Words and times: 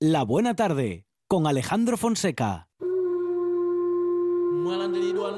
La 0.00 0.22
Buena 0.22 0.54
Tarde 0.54 1.08
con 1.26 1.48
Alejandro 1.48 1.96
Fonseca. 1.96 2.68
mwalandiridwa 4.62 5.32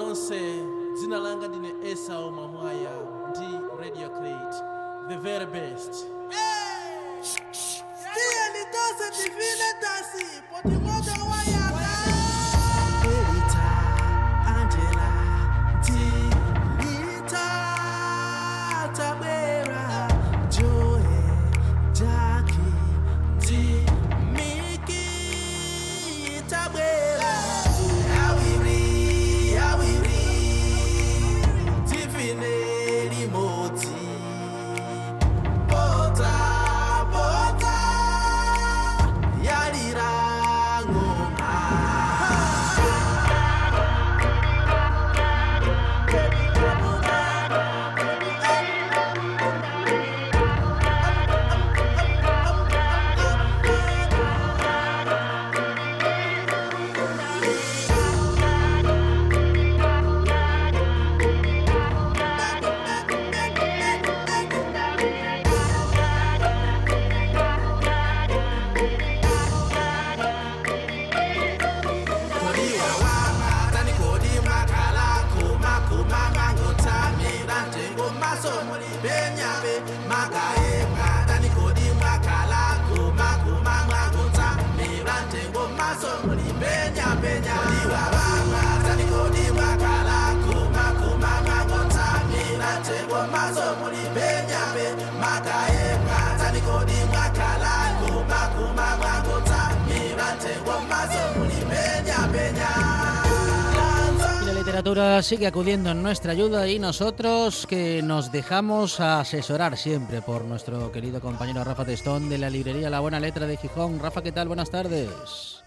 sigue 105.31 105.47
acudiendo 105.47 105.92
en 105.92 106.03
nuestra 106.03 106.33
ayuda 106.33 106.67
y 106.67 106.81
nosotros 106.81 107.64
que 107.69 108.03
nos 108.03 108.33
dejamos 108.33 108.98
asesorar 108.98 109.77
siempre 109.77 110.23
por 110.23 110.45
nuestro 110.45 110.91
querido 110.91 111.20
compañero 111.20 111.62
Rafa 111.62 111.84
Testón 111.84 112.28
de 112.28 112.36
la 112.36 112.50
librería 112.50 112.91
La 112.91 112.98
Buena 112.98 113.20
Letra 113.20 113.47
de 113.47 113.56
Gijón. 113.56 114.01
Rafa, 114.01 114.23
¿qué 114.23 114.33
tal? 114.33 114.48
Buenas 114.48 114.73
tardes. 114.73 115.59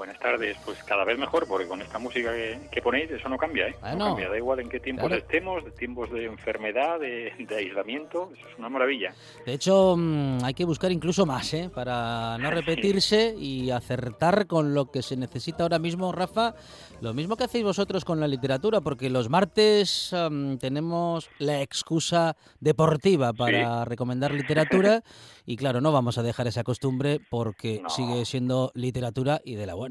Buenas 0.00 0.18
tardes, 0.18 0.56
pues 0.64 0.82
cada 0.84 1.04
vez 1.04 1.18
mejor, 1.18 1.46
porque 1.46 1.66
con 1.68 1.82
esta 1.82 1.98
música 1.98 2.32
que, 2.32 2.58
que 2.72 2.80
ponéis 2.80 3.10
eso 3.10 3.28
no 3.28 3.36
cambia, 3.36 3.68
¿eh? 3.68 3.74
Bueno. 3.82 3.96
no 3.98 4.04
cambia, 4.06 4.30
da 4.30 4.36
igual 4.38 4.60
en 4.60 4.70
qué 4.70 4.80
tiempos 4.80 5.08
Claro. 5.08 5.20
estemos, 5.22 5.62
de 5.62 5.72
tiempos 5.72 6.10
de 6.10 6.24
enfermedad, 6.24 6.98
de, 6.98 7.34
de 7.38 7.54
aislamiento, 7.56 8.30
eso 8.34 8.48
es 8.50 8.58
una 8.58 8.70
maravilla. 8.70 9.12
De 9.44 9.52
hecho, 9.52 9.96
mm, 9.98 10.42
hay 10.42 10.54
que 10.54 10.64
buscar 10.64 10.90
incluso 10.90 11.26
más, 11.26 11.52
¿eh? 11.52 11.68
Para 11.74 12.38
no 12.38 12.50
repetirse 12.50 13.34
y 13.38 13.70
acertar 13.70 14.46
con 14.46 14.72
lo 14.72 14.90
que 14.90 15.02
se 15.02 15.18
necesita 15.18 15.64
ahora 15.64 15.78
mismo, 15.78 16.12
Rafa. 16.12 16.54
Lo 17.02 17.12
mismo 17.12 17.36
que 17.36 17.44
hacéis 17.44 17.64
vosotros 17.64 18.06
con 18.06 18.20
la 18.20 18.26
literatura, 18.26 18.80
porque 18.80 19.10
los 19.10 19.28
martes 19.28 20.14
am, 20.14 20.56
tenemos 20.56 21.28
la 21.38 21.60
excusa 21.60 22.36
deportiva 22.58 23.34
para 23.34 23.84
recomendar 23.84 24.32
literatura 24.32 25.02
y 25.44 25.56
claro, 25.56 25.82
no 25.82 25.92
vamos 25.92 26.16
a 26.16 26.22
dejar 26.22 26.46
esa 26.46 26.64
costumbre 26.64 27.20
porque 27.28 27.80
No. 27.82 27.90
sigue 27.90 28.24
siendo 28.24 28.70
literatura 28.74 29.42
y 29.44 29.56
de 29.56 29.66
la 29.66 29.74
buena. 29.74 29.89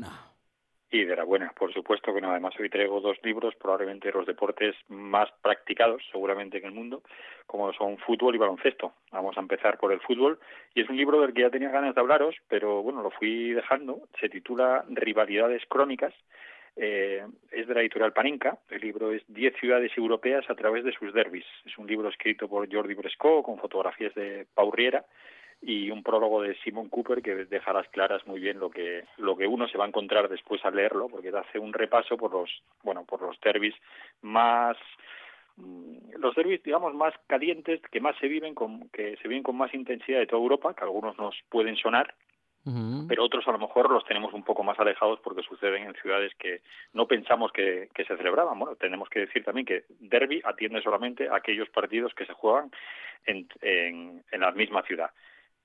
Y 0.92 1.06
de 1.06 1.16
la 1.16 1.24
buena, 1.24 1.52
por 1.52 1.72
supuesto 1.72 2.12
que 2.12 2.20
no, 2.20 2.32
además 2.32 2.56
hoy 2.60 2.68
traigo 2.68 3.00
dos 3.00 3.18
libros, 3.24 3.54
probablemente 3.56 4.12
los 4.12 4.26
deportes 4.26 4.76
más 4.88 5.30
practicados 5.44 6.02
seguramente 6.12 6.58
en 6.58 6.66
el 6.66 6.72
mundo, 6.72 7.04
como 7.46 7.72
son 7.74 8.00
fútbol 8.00 8.34
y 8.34 8.40
baloncesto. 8.40 8.94
Vamos 9.12 9.38
a 9.38 9.42
empezar 9.42 9.78
por 9.78 9.94
el 9.94 10.00
fútbol 10.00 10.40
y 10.74 10.82
es 10.82 10.90
un 10.90 10.98
libro 10.98 11.22
del 11.22 11.34
que 11.34 11.42
ya 11.42 11.52
tenía 11.52 11.70
ganas 11.70 11.94
de 11.94 12.02
hablaros, 12.02 12.36
pero 12.48 12.82
bueno, 12.82 13.04
lo 13.04 13.12
fui 13.12 13.52
dejando. 13.52 14.08
Se 14.20 14.30
titula 14.30 14.84
Rivalidades 14.90 15.64
Crónicas. 15.68 16.14
Eh, 16.76 17.24
es 17.52 17.68
de 17.68 17.74
la 17.74 17.82
editorial 17.82 18.14
Paninca. 18.14 18.58
El 18.70 18.82
libro 18.82 19.12
es 19.12 19.22
10 19.28 19.58
ciudades 19.60 19.92
europeas 19.96 20.50
a 20.50 20.56
través 20.56 20.84
de 20.84 20.94
sus 20.94 21.14
derbis. 21.14 21.46
Es 21.66 21.78
un 21.78 21.86
libro 21.86 22.10
escrito 22.10 22.48
por 22.48 22.72
Jordi 22.72 22.96
Bresco 22.96 23.44
con 23.44 23.60
fotografías 23.60 24.16
de 24.16 24.48
Pau 24.56 24.72
Riera 24.72 25.06
y 25.62 25.92
un 25.92 26.04
prólogo 26.04 26.42
de 26.42 26.56
Simon 26.64 26.90
Cooper 26.90 27.22
que 27.22 27.46
deja 27.46 27.72
a 27.72 27.74
las 27.74 27.88
claras 27.90 28.26
muy 28.26 28.40
bien 28.40 28.60
lo 28.60 28.70
que 28.70 29.06
lo 29.18 29.36
que 29.36 29.46
uno 29.46 29.68
se 29.68 29.78
va 29.78 29.86
a 29.86 29.88
encontrar 29.88 30.30
después 30.30 30.64
al 30.64 30.76
leerlo 30.76 31.08
porque 31.10 31.30
hace 31.30 31.60
un 31.60 31.74
repaso 31.74 32.16
por 32.18 32.32
los 32.32 32.50
bueno 32.84 33.04
por 33.06 33.22
los 33.22 33.40
derbis 33.42 33.76
más 34.22 34.78
mm, 35.58 36.14
los 36.18 36.34
derbis 36.36 36.64
digamos 36.64 36.94
más 36.94 37.14
calientes 37.28 37.82
que 37.92 38.00
más 38.00 38.16
se 38.20 38.28
viven 38.28 38.56
con 38.56 38.90
que 38.90 39.18
se 39.18 39.28
viven 39.28 39.44
con 39.44 39.58
más 39.58 39.74
intensidad 39.74 40.20
de 40.20 40.28
toda 40.28 40.42
Europa 40.42 40.74
que 40.74 40.86
algunos 40.86 41.18
nos 41.18 41.36
pueden 41.50 41.76
sonar 41.76 42.16
pero 43.08 43.24
otros 43.24 43.48
a 43.48 43.52
lo 43.52 43.58
mejor 43.58 43.90
los 43.90 44.06
tenemos 44.06 44.34
un 44.34 44.44
poco 44.44 44.64
más 44.64 44.78
alejados 44.80 45.20
porque 45.24 45.42
suceden 45.42 45.84
en 45.84 45.96
ciudades 45.96 46.34
que 46.36 46.62
no 46.94 47.08
pensamos 47.08 47.52
que, 47.52 47.90
que 47.96 48.06
se 48.06 48.16
celebraban. 48.16 48.60
Bueno, 48.60 48.76
tenemos 48.76 49.10
que 49.10 49.22
decir 49.22 49.44
también 49.44 49.66
que 49.66 49.86
Derby 50.00 50.42
atiende 50.44 50.82
solamente 50.82 51.30
a 51.30 51.38
aquellos 51.38 51.70
partidos 51.70 52.14
que 52.14 52.26
se 52.26 52.34
juegan 52.34 52.70
en, 53.26 53.48
en, 53.62 54.24
en 54.32 54.42
la 54.42 54.52
misma 54.52 54.84
ciudad. 54.84 55.10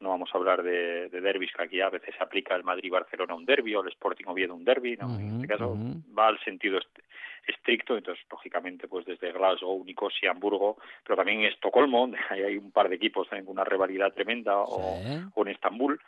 No 0.05 0.11
vamos 0.11 0.31
a 0.33 0.39
hablar 0.39 0.63
de, 0.63 1.09
de 1.09 1.21
derbis 1.21 1.51
que 1.53 1.63
aquí 1.65 1.81
a 1.81 1.89
veces 1.91 2.15
se 2.17 2.23
aplica 2.23 2.55
el 2.55 2.63
Madrid-Barcelona 2.63 3.35
un 3.35 3.45
derby 3.45 3.75
o 3.75 3.81
el 3.83 3.89
Sporting 3.89 4.27
Oviedo 4.27 4.55
un 4.55 4.65
derby. 4.65 4.97
¿no? 4.97 5.09
en 5.19 5.35
este 5.37 5.49
caso 5.49 5.75
va 6.17 6.29
al 6.29 6.39
sentido 6.45 6.79
est- 6.79 6.99
estricto, 7.47 7.97
entonces 7.97 8.25
lógicamente 8.31 8.89
pues 8.89 9.05
desde 9.05 9.33
Glasgow, 9.33 9.85
Nicosia, 9.85 10.31
Hamburgo, 10.31 10.77
pero 11.03 11.17
también 11.17 11.41
en 11.41 11.47
Estocolmo, 11.47 12.01
donde 12.07 12.19
hay 12.31 12.57
un 12.57 12.71
par 12.71 12.89
de 12.89 12.97
equipos 12.97 13.29
también 13.29 13.47
con 13.47 13.53
una 13.55 13.65
rivalidad 13.65 14.13
tremenda, 14.13 14.59
o, 14.59 14.99
o 15.35 15.43
en 15.43 15.49
Estambul. 15.49 16.01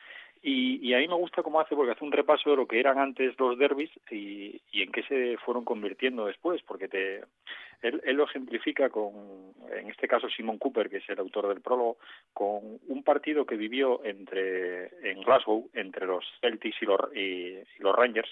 Y, 0.42 0.86
y 0.86 0.94
a 0.94 0.98
mí 0.98 1.08
me 1.08 1.14
gusta 1.14 1.42
cómo 1.42 1.60
hace, 1.60 1.74
porque 1.74 1.92
hace 1.92 2.04
un 2.04 2.12
repaso 2.12 2.50
de 2.50 2.56
lo 2.56 2.66
que 2.66 2.78
eran 2.78 2.98
antes 2.98 3.38
los 3.38 3.58
derbis 3.58 3.90
y, 4.10 4.60
y 4.70 4.82
en 4.82 4.92
qué 4.92 5.02
se 5.04 5.36
fueron 5.38 5.64
convirtiendo 5.64 6.26
después, 6.26 6.62
porque 6.62 6.88
te, 6.88 7.22
él, 7.82 8.00
él 8.04 8.16
lo 8.16 8.24
ejemplifica 8.24 8.88
con, 8.90 9.12
en 9.70 9.90
este 9.90 10.08
caso, 10.08 10.28
Simon 10.28 10.58
Cooper, 10.58 10.88
que 10.88 10.98
es 10.98 11.08
el 11.08 11.18
autor 11.18 11.48
del 11.48 11.60
prólogo, 11.60 11.98
con 12.32 12.78
un 12.88 13.02
partido 13.02 13.44
que 13.44 13.56
vivió 13.56 14.04
entre 14.04 14.86
en 15.10 15.20
Glasgow 15.22 15.68
entre 15.74 16.06
los 16.06 16.24
Celtics 16.40 16.82
y 16.82 16.86
los, 16.86 17.16
y, 17.16 17.58
los 17.78 17.94
Rangers, 17.94 18.30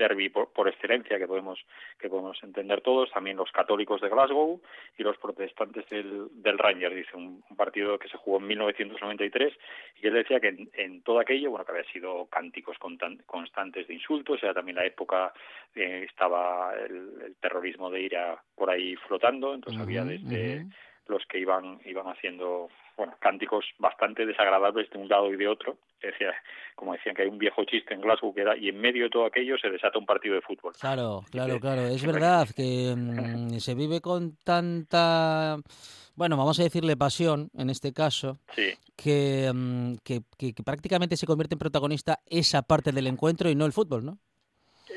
derby 0.00 0.30
por, 0.30 0.52
por 0.52 0.66
excelencia 0.68 1.18
que 1.18 1.26
podemos 1.28 1.58
que 2.00 2.08
podemos 2.08 2.42
entender 2.42 2.80
todos, 2.80 3.10
también 3.12 3.36
los 3.36 3.52
católicos 3.52 4.00
de 4.00 4.08
Glasgow 4.08 4.60
y 4.98 5.02
los 5.02 5.16
protestantes 5.18 5.86
del, 5.90 6.28
del 6.42 6.58
Rangers, 6.58 6.96
dice 6.96 7.14
un, 7.16 7.44
un 7.48 7.56
partido 7.56 7.98
que 7.98 8.08
se 8.08 8.16
jugó 8.16 8.38
en 8.38 8.46
1993 8.48 9.52
y 10.02 10.06
él 10.06 10.14
decía 10.14 10.40
que 10.40 10.48
en, 10.48 10.70
en 10.74 11.02
todo 11.02 11.20
aquello, 11.20 11.50
bueno, 11.50 11.64
que 11.64 11.72
había 11.72 11.92
sido 11.92 12.26
cánticos 12.26 12.76
constan- 12.78 13.22
constantes 13.26 13.86
de 13.86 13.94
insultos, 13.94 14.42
era 14.42 14.54
también 14.54 14.76
la 14.76 14.86
época 14.86 15.32
eh, 15.74 16.06
estaba 16.08 16.72
el, 16.74 17.22
el 17.26 17.36
terrorismo 17.36 17.90
de 17.90 18.00
IRA 18.00 18.42
por 18.56 18.70
ahí 18.70 18.96
flotando, 18.96 19.54
entonces 19.54 19.80
había 19.82 20.04
desde 20.04 20.66
los 21.06 21.26
que 21.26 21.38
iban 21.38 21.80
iban 21.84 22.06
haciendo 22.06 22.68
bueno 23.00 23.14
cánticos 23.18 23.64
bastante 23.78 24.26
desagradables 24.26 24.90
de 24.90 24.98
un 24.98 25.08
lado 25.08 25.32
y 25.32 25.36
de 25.36 25.48
otro 25.48 25.78
decía 26.02 26.34
como 26.74 26.92
decían 26.92 27.14
que 27.14 27.22
hay 27.22 27.28
un 27.28 27.38
viejo 27.38 27.64
chiste 27.64 27.94
en 27.94 28.02
Glasgow 28.02 28.34
que 28.34 28.42
era 28.42 28.56
y 28.58 28.68
en 28.68 28.78
medio 28.78 29.04
de 29.04 29.10
todo 29.10 29.24
aquello 29.24 29.56
se 29.58 29.70
desata 29.70 29.98
un 29.98 30.04
partido 30.04 30.34
de 30.34 30.42
fútbol 30.42 30.74
Claro, 30.78 31.22
claro, 31.30 31.58
claro. 31.58 31.86
Es 31.86 32.04
verdad 32.06 32.46
que 32.54 32.94
mm, 32.94 33.58
se 33.58 33.74
vive 33.74 34.00
con 34.02 34.36
tanta, 34.44 35.56
bueno, 36.14 36.36
vamos 36.36 36.60
a 36.60 36.62
decirle 36.64 36.96
pasión 36.96 37.48
en 37.56 37.70
este 37.70 37.92
caso, 37.94 38.38
sí 38.54 38.74
que, 38.96 39.50
mm, 39.54 39.94
que, 40.04 40.20
que- 40.36 40.52
que 40.52 40.62
prácticamente 40.62 41.16
se 41.16 41.26
convierte 41.26 41.54
en 41.54 41.58
protagonista 41.58 42.18
esa 42.26 42.60
parte 42.60 42.92
del 42.92 43.06
encuentro 43.06 43.48
y 43.48 43.54
no 43.54 43.64
el 43.64 43.72
fútbol, 43.72 44.04
¿no? 44.04 44.18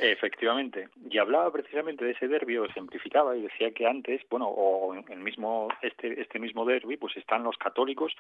Efectivamente, 0.06 0.90
y 1.10 1.18
hablaba 1.18 1.50
precisamente 1.50 2.04
de 2.04 2.12
ese 2.12 2.28
derbi, 2.28 2.58
o 2.58 2.66
ejemplificaba 2.66 3.38
y 3.38 3.44
decía 3.44 3.72
que 3.72 3.88
antes, 3.88 4.22
bueno, 4.30 4.48
o 4.48 4.94
en 4.94 5.06
el 5.10 5.20
mismo 5.20 5.70
este 5.82 6.20
este 6.20 6.40
mismo 6.40 6.66
derbi, 6.66 6.98
pues 6.98 7.16
están 7.16 7.42
los 7.44 7.58
católicos 7.58 8.12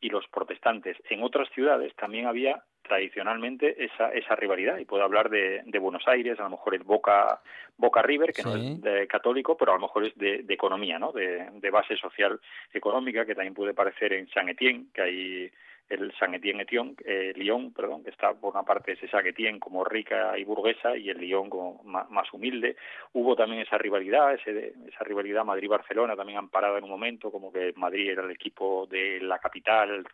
y 0.00 0.08
los 0.08 0.24
protestantes. 0.28 0.96
En 1.10 1.20
otras 1.24 1.48
ciudades 1.50 1.96
también 1.96 2.26
había 2.26 2.62
tradicionalmente 2.82 3.84
esa 3.84 4.12
esa 4.12 4.36
rivalidad 4.36 4.78
y 4.78 4.84
puedo 4.84 5.02
hablar 5.02 5.30
de, 5.30 5.62
de 5.66 5.78
Buenos 5.80 6.06
Aires, 6.06 6.38
a 6.38 6.44
lo 6.44 6.50
mejor 6.50 6.76
el 6.76 6.84
Boca 6.84 7.40
Boca 7.76 8.02
River, 8.02 8.32
que 8.32 8.44
no 8.44 8.54
es 8.54 8.80
de 8.80 9.08
católico, 9.08 9.56
pero 9.56 9.72
a 9.72 9.74
lo 9.74 9.80
mejor 9.80 10.04
es 10.04 10.14
de, 10.14 10.44
de 10.44 10.54
economía, 10.54 11.00
¿no? 11.00 11.10
De, 11.10 11.50
de 11.54 11.70
base 11.70 11.96
social 11.96 12.38
económica, 12.72 13.26
que 13.26 13.34
también 13.34 13.54
puede 13.54 13.74
parecer 13.74 14.12
en 14.12 14.28
San 14.28 14.48
Etienne, 14.48 14.86
que 14.94 15.02
hay 15.02 15.52
el 15.92 16.12
San 16.18 16.34
Etienne 16.34 16.62
Etienne, 16.62 16.94
eh, 17.04 17.32
Lyon, 17.36 17.72
perdón, 17.72 18.02
que 18.02 18.10
está 18.10 18.32
por 18.32 18.54
una 18.54 18.62
parte 18.62 18.92
ese 18.92 19.08
San 19.08 19.26
Etienne 19.26 19.60
como 19.60 19.84
rica 19.84 20.36
y 20.38 20.44
burguesa 20.44 20.96
y 20.96 21.10
el 21.10 21.18
Lyon 21.18 21.50
como 21.50 21.82
más, 21.84 22.32
humilde. 22.32 22.76
Hubo 23.12 23.36
también 23.36 23.62
esa 23.62 23.76
rivalidad, 23.76 24.34
ese, 24.34 24.72
esa 24.88 25.04
rivalidad 25.04 25.44
Madrid-Barcelona 25.44 26.16
también 26.16 26.38
han 26.38 26.48
parado 26.48 26.78
en 26.78 26.84
un 26.84 26.90
momento, 26.90 27.30
como 27.30 27.52
que 27.52 27.74
Madrid 27.76 28.10
era 28.10 28.22
el 28.22 28.30
equipo 28.30 28.86
de 28.90 29.20
la 29.20 29.38
capital 29.38 30.06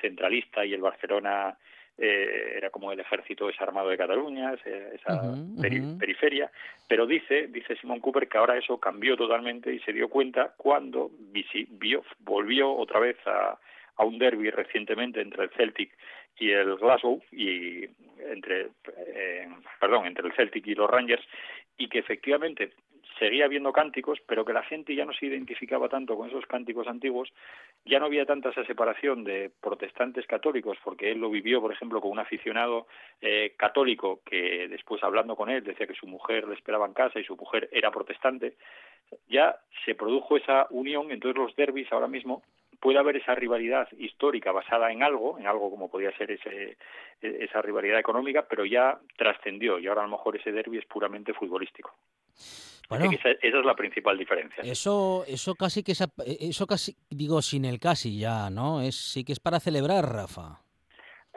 centralista 0.00 0.64
y 0.64 0.72
el 0.72 0.80
Barcelona 0.80 1.56
eh, 1.98 2.54
era 2.56 2.70
como 2.70 2.92
el 2.92 3.00
ejército 3.00 3.46
desarmado 3.46 3.90
de 3.90 3.98
Cataluña, 3.98 4.54
esa 4.54 5.34
periferia, 5.98 6.50
pero 6.88 7.06
dice, 7.06 7.48
dice 7.48 7.76
Simon 7.76 8.00
Cooper 8.00 8.28
que 8.28 8.38
ahora 8.38 8.56
eso 8.56 8.78
cambió 8.78 9.16
totalmente 9.16 9.72
y 9.72 9.80
se 9.80 9.92
dio 9.92 10.08
cuenta 10.08 10.54
cuando 10.56 11.10
vio, 11.70 12.02
volvió 12.20 12.74
otra 12.74 13.00
vez 13.00 13.16
a, 13.26 13.58
a 13.96 14.04
un 14.04 14.18
derby 14.18 14.50
recientemente 14.50 15.20
entre 15.20 15.44
el 15.44 15.50
Celtic 15.50 15.96
y 16.38 16.50
el 16.50 16.76
Glasgow 16.76 17.22
y 17.32 17.84
entre 18.30 18.68
eh, 18.96 19.48
perdón 19.80 20.06
entre 20.06 20.26
el 20.26 20.34
Celtic 20.34 20.66
y 20.66 20.74
los 20.74 20.90
Rangers 20.90 21.22
y 21.78 21.88
que 21.88 21.98
efectivamente 21.98 22.72
seguía 23.18 23.46
habiendo 23.46 23.72
cánticos, 23.72 24.18
pero 24.26 24.44
que 24.44 24.52
la 24.52 24.62
gente 24.62 24.94
ya 24.94 25.04
no 25.04 25.12
se 25.12 25.26
identificaba 25.26 25.88
tanto 25.88 26.16
con 26.16 26.28
esos 26.28 26.46
cánticos 26.46 26.86
antiguos, 26.86 27.32
ya 27.84 27.98
no 27.98 28.06
había 28.06 28.26
tanta 28.26 28.50
esa 28.50 28.64
separación 28.64 29.24
de 29.24 29.50
protestantes 29.60 30.26
católicos, 30.26 30.76
porque 30.84 31.12
él 31.12 31.18
lo 31.18 31.30
vivió, 31.30 31.60
por 31.60 31.72
ejemplo, 31.72 32.00
con 32.00 32.10
un 32.10 32.18
aficionado 32.18 32.86
eh, 33.20 33.54
católico 33.56 34.20
que 34.24 34.68
después 34.68 35.02
hablando 35.02 35.36
con 35.36 35.48
él 35.48 35.64
decía 35.64 35.86
que 35.86 35.94
su 35.94 36.06
mujer 36.06 36.46
le 36.46 36.54
esperaba 36.54 36.86
en 36.86 36.94
casa 36.94 37.18
y 37.18 37.24
su 37.24 37.36
mujer 37.36 37.68
era 37.72 37.90
protestante, 37.90 38.54
ya 39.28 39.56
se 39.84 39.94
produjo 39.94 40.36
esa 40.36 40.66
unión, 40.70 41.10
entonces 41.10 41.38
los 41.38 41.56
derbis 41.56 41.90
ahora 41.92 42.08
mismo 42.08 42.42
puede 42.80 42.98
haber 42.98 43.16
esa 43.16 43.34
rivalidad 43.34 43.88
histórica 43.98 44.52
basada 44.52 44.90
en 44.92 45.02
algo, 45.02 45.38
en 45.38 45.46
algo 45.46 45.70
como 45.70 45.90
podía 45.90 46.16
ser 46.16 46.30
ese, 46.30 46.76
e, 47.20 47.44
esa 47.44 47.62
rivalidad 47.62 47.98
económica, 47.98 48.46
pero 48.48 48.64
ya 48.64 48.98
trascendió 49.16 49.78
y 49.78 49.86
ahora 49.86 50.02
a 50.02 50.06
lo 50.06 50.10
mejor 50.10 50.36
ese 50.36 50.52
derby 50.52 50.78
es 50.78 50.86
puramente 50.86 51.34
futbolístico. 51.34 51.94
Bueno, 52.88 53.10
esa, 53.10 53.30
es 53.30 53.64
la 53.64 53.74
principal 53.74 54.16
diferencia. 54.16 54.62
Eso, 54.62 55.24
eso 55.26 55.54
casi 55.56 55.82
que 55.82 55.92
eso 55.92 56.66
casi 56.66 56.96
digo 57.10 57.42
sin 57.42 57.64
el 57.64 57.80
casi 57.80 58.18
ya, 58.18 58.48
¿no? 58.48 58.80
Es 58.80 58.94
sí 58.94 59.24
que 59.24 59.32
es 59.32 59.40
para 59.40 59.58
celebrar, 59.58 60.04
Rafa. 60.04 60.65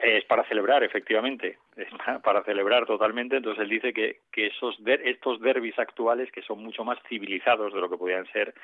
Es 0.02 0.24
para 0.24 0.44
celebrar, 0.44 0.82
efectivamente, 0.82 1.58
es 1.76 1.88
para 2.22 2.42
celebrar 2.44 2.86
totalmente. 2.86 3.36
Entonces 3.36 3.62
él 3.62 3.68
dice 3.68 3.92
que, 3.92 4.20
que 4.32 4.46
esos 4.46 4.78
estos 4.86 5.40
derbis 5.40 5.78
actuales, 5.78 6.32
que 6.32 6.42
son 6.42 6.62
mucho 6.62 6.84
más 6.84 6.98
civilizados 7.08 7.74
de 7.74 7.80
lo 7.80 7.90
que 7.90 7.98
podían 7.98 8.26
ser 8.32 8.54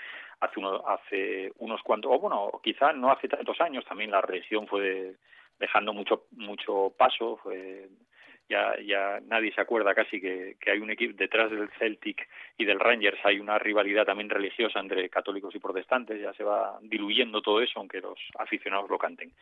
hace, 0.40 0.58
uno, 0.58 0.82
hace 0.86 1.52
unos 1.58 1.82
cuantos, 1.82 2.10
o 2.12 2.18
bueno, 2.18 2.50
quizá 2.62 2.92
no 2.92 3.10
hace 3.10 3.28
tantos 3.28 3.60
años, 3.60 3.84
también 3.84 4.10
la 4.10 4.22
región 4.22 4.66
fue 4.66 5.14
dejando 5.58 5.92
mucho 5.92 6.24
mucho 6.32 6.92
paso, 6.96 7.38
fue 7.42 7.88
ya, 8.48 8.78
ya 8.80 9.20
nadie 9.26 9.52
se 9.52 9.60
acuerda 9.60 9.94
casi 9.94 10.20
que, 10.20 10.56
que 10.60 10.70
hay 10.70 10.78
un 10.78 10.90
equipo 10.90 11.14
detrás 11.16 11.50
del 11.50 11.68
Celtic 11.78 12.28
y 12.58 12.64
del 12.64 12.80
Rangers 12.80 13.18
hay 13.24 13.38
una 13.38 13.58
rivalidad 13.58 14.04
también 14.04 14.30
religiosa 14.30 14.80
entre 14.80 15.08
católicos 15.08 15.54
y 15.54 15.58
protestantes, 15.58 16.20
ya 16.20 16.32
se 16.34 16.44
va 16.44 16.78
diluyendo 16.82 17.42
todo 17.42 17.60
eso, 17.60 17.78
aunque 17.78 18.00
los 18.00 18.18
aficionados 18.38 18.88
lo 18.88 18.98
canten. 18.98 19.32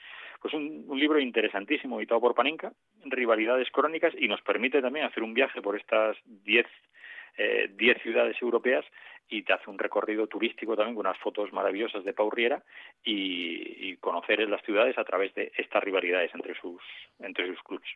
Pues 0.40 0.54
un, 0.54 0.84
un 0.86 0.98
libro 0.98 1.18
interesantísimo 1.18 1.98
editado 1.98 2.20
por 2.20 2.34
Panenka, 2.34 2.72
Rivalidades 3.04 3.70
Crónicas, 3.70 4.14
y 4.18 4.28
nos 4.28 4.40
permite 4.42 4.80
también 4.80 5.06
hacer 5.06 5.22
un 5.22 5.34
viaje 5.34 5.60
por 5.60 5.76
estas 5.76 6.16
diez 6.24 6.66
eh, 7.36 7.68
diez 7.74 8.00
ciudades 8.02 8.40
europeas 8.40 8.84
y 9.28 9.42
te 9.42 9.52
hace 9.52 9.70
un 9.70 9.78
recorrido 9.78 10.26
turístico 10.26 10.76
también 10.76 10.94
con 10.94 11.06
unas 11.06 11.18
fotos 11.18 11.52
maravillosas 11.52 12.04
de 12.04 12.12
Pau 12.12 12.30
Riera 12.30 12.62
y, 13.02 13.90
y 13.90 13.96
conocer 13.96 14.40
las 14.48 14.62
ciudades 14.62 14.96
a 14.98 15.04
través 15.04 15.34
de 15.34 15.52
estas 15.56 15.82
rivalidades 15.82 16.30
entre 16.34 16.54
sus 16.60 16.80
entre 17.20 17.46
sus 17.48 17.62
clubes. 17.62 17.88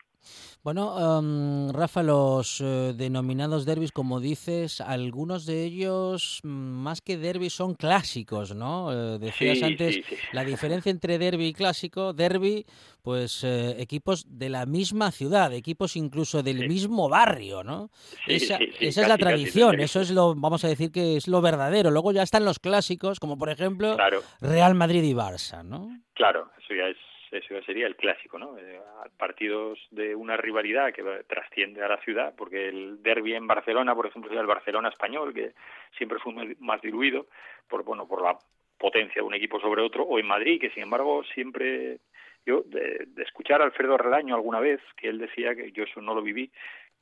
Bueno, 0.63 1.19
um, 1.19 1.71
Rafa, 1.73 2.03
los 2.03 2.61
uh, 2.61 2.93
denominados 2.95 3.65
derbis, 3.65 3.93
como 3.93 4.21
dices, 4.21 4.81
algunos 4.81 5.47
de 5.47 5.65
ellos 5.65 6.41
mm, 6.43 6.49
más 6.49 7.01
que 7.01 7.17
derbis 7.17 7.53
son 7.55 7.75
clásicos, 7.75 8.55
¿no? 8.55 8.87
Uh, 8.87 9.19
decías 9.19 9.59
sí, 9.59 9.65
antes 9.65 9.95
sí, 9.97 10.03
sí. 10.03 10.17
la 10.33 10.45
diferencia 10.45 10.91
entre 10.91 11.19
derby 11.19 11.47
y 11.47 11.53
clásico, 11.53 12.13
derby, 12.13 12.65
pues 13.03 13.45
uh, 13.45 13.75
equipos 13.79 14.27
de 14.29 14.49
la 14.49 14.67
misma 14.67 15.11
ciudad, 15.11 15.53
equipos 15.53 15.97
incluso 15.97 16.43
del 16.43 16.69
mismo 16.69 17.09
barrio, 17.09 17.63
¿no? 17.63 17.91
esa, 18.27 18.59
esa 18.81 19.03
es 19.03 19.09
la 19.09 19.19
tradición, 19.19 19.81
eso 19.81 20.01
es 20.01 20.11
lo, 20.11 20.35
vamos 20.35 20.65
a 20.65 20.69
decir 20.69 20.91
que 20.91 21.17
es 21.19 21.29
lo 21.29 21.41
verdadero. 21.41 21.91
Luego 21.91 22.12
ya 22.12 22.23
están 22.23 22.44
los 22.44 22.59
clásicos, 22.59 23.20
como 23.20 23.38
por 23.38 23.50
ejemplo 23.50 23.94
claro. 23.94 24.20
Real 24.41 24.75
Madrid 24.75 25.03
y 25.03 25.15
Barça, 25.15 25.65
¿no? 25.65 25.88
Claro, 26.15 26.50
eso 26.59 26.75
ya 26.75 26.88
es 26.88 26.97
eso 27.31 27.55
ya 27.55 27.62
sería 27.62 27.87
el 27.87 27.97
clásico, 27.97 28.38
¿no? 28.38 28.56
Eh, 28.59 28.81
partidos 29.17 29.79
de 29.91 30.15
una 30.15 30.37
rivalidad 30.37 30.93
que 30.93 31.03
trasciende 31.26 31.82
a 31.82 31.88
la 31.88 31.99
ciudad, 31.99 32.35
porque 32.37 32.69
el 32.69 33.03
derby 33.03 33.35
en 33.35 33.47
Barcelona, 33.47 33.94
por 33.94 34.06
ejemplo, 34.06 34.29
sería 34.29 34.41
el 34.41 34.47
Barcelona 34.47 34.88
español, 34.88 35.35
que 35.35 35.53
siempre 35.97 36.19
fue 36.19 36.32
más 36.61 36.81
diluido 36.81 37.26
por 37.69 37.85
bueno 37.85 38.06
por 38.09 38.23
la 38.23 38.38
potencia 38.79 39.20
de 39.20 39.26
un 39.26 39.35
equipo 39.35 39.61
sobre 39.61 39.82
otro, 39.82 40.05
o 40.05 40.19
en 40.19 40.26
Madrid, 40.26 40.61
que 40.61 40.70
sin 40.70 40.85
embargo 40.85 41.23
siempre 41.35 41.99
yo 42.47 42.62
de, 42.65 43.06
de 43.09 43.23
escuchar 43.23 43.61
a 43.61 43.65
Alfredo 43.65 43.99
Relaño 43.99 44.35
alguna 44.35 44.61
vez, 44.61 44.81
que 44.97 45.09
él 45.09 45.19
decía 45.19 45.55
que 45.55 45.73
yo 45.73 45.85
eso 45.85 46.00
no 46.00 46.15
lo 46.15 46.23
viví, 46.23 46.50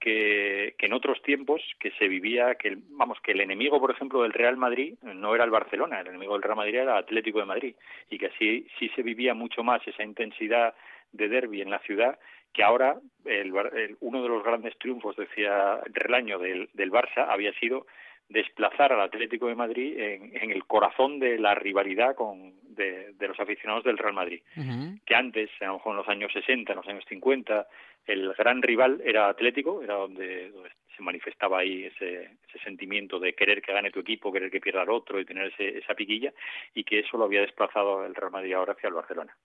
que, 0.01 0.75
que, 0.79 0.87
en 0.87 0.93
otros 0.93 1.23
tiempos 1.23 1.63
que 1.81 1.91
se 1.93 2.09
vivía 2.09 2.55
que 2.57 2.77
vamos 2.91 3.19
que 3.23 3.33
el 3.33 3.41
enemigo 3.41 3.81
por 3.81 3.91
ejemplo 3.91 4.23
del 4.23 4.33
Real 4.33 4.57
Madrid 4.57 4.95
no 5.03 5.35
era 5.35 5.45
el 5.45 5.51
Barcelona 5.51 6.01
el 6.01 6.09
enemigo 6.09 6.35
del 6.35 6.43
Real 6.43 6.57
Madrid 6.57 6.75
era 6.75 6.93
el 6.93 7.05
Atlético 7.05 7.41
de 7.41 7.47
Madrid 7.47 7.75
y 8.11 8.19
que 8.19 8.27
así 8.27 8.67
sí 8.79 8.89
se 8.95 9.03
vivía 9.03 9.35
mucho 9.35 9.63
más 9.63 9.87
esa 9.87 10.03
intensidad 10.03 10.75
de 11.13 11.29
derby 11.29 11.63
en 11.63 11.71
la 11.71 11.79
ciudad 11.81 12.19
que 12.53 12.63
ahora 12.63 12.97
el, 13.25 13.55
el, 13.75 13.97
uno 14.01 14.23
de 14.23 14.29
los 14.29 14.43
grandes 14.43 14.79
triunfos 14.79 15.17
decía 15.17 15.81
Relaño 15.87 16.39
del, 16.39 16.69
del 16.73 16.91
Barça 16.91 17.27
había 17.29 17.53
sido 17.55 17.87
desplazar 18.29 18.93
al 18.93 19.01
Atlético 19.01 19.47
de 19.47 19.55
Madrid 19.55 19.99
en, 19.99 20.37
en, 20.37 20.51
el 20.51 20.65
corazón 20.65 21.19
de 21.19 21.39
la 21.39 21.55
rivalidad 21.55 22.15
con, 22.15 22.55
de, 22.63 23.13
de, 23.15 23.29
los 23.29 23.39
aficionados 23.39 23.85
del 23.85 23.99
Real 23.99 24.15
Madrid. 24.15 24.43
Uh 24.57 24.61
-huh. 24.61 25.01
Que 25.05 25.15
antes, 25.15 25.51
a 25.61 25.67
lo 25.67 25.75
mejor 25.75 25.93
en 25.93 25.97
los 25.99 26.09
años 26.09 26.33
60, 26.33 26.73
en 26.73 26.77
los 26.77 26.89
años 26.89 27.05
50, 27.09 27.67
el 28.07 28.33
gran 28.35 28.63
rival 28.63 29.01
era 29.05 29.29
Atlético, 29.29 29.83
era 29.83 29.95
donde, 29.95 30.51
donde 30.51 30.71
se 30.97 31.03
manifestaba 31.03 31.61
ahí 31.61 31.85
ese, 31.85 32.31
ese, 32.49 32.59
sentimiento 32.65 33.19
de 33.19 33.35
querer 33.35 33.61
que 33.61 33.73
gane 33.73 33.91
tu 33.91 34.01
equipo, 34.01 34.33
querer 34.33 34.51
que 34.51 34.61
pierda 34.61 34.83
el 34.83 34.91
otro 34.91 35.21
y 35.21 35.25
tener 35.25 35.53
ese, 35.53 35.79
esa 35.79 35.95
piquilla, 35.95 36.33
y 36.75 36.85
que 36.85 37.01
eso 37.01 37.17
lo 37.19 37.25
había 37.25 37.43
desplazado 37.43 38.05
el 38.05 38.15
Real 38.15 38.33
Madrid 38.33 38.55
ahora 38.55 38.73
hacia 38.73 38.89
el 38.89 38.95
Barcelona 38.95 39.37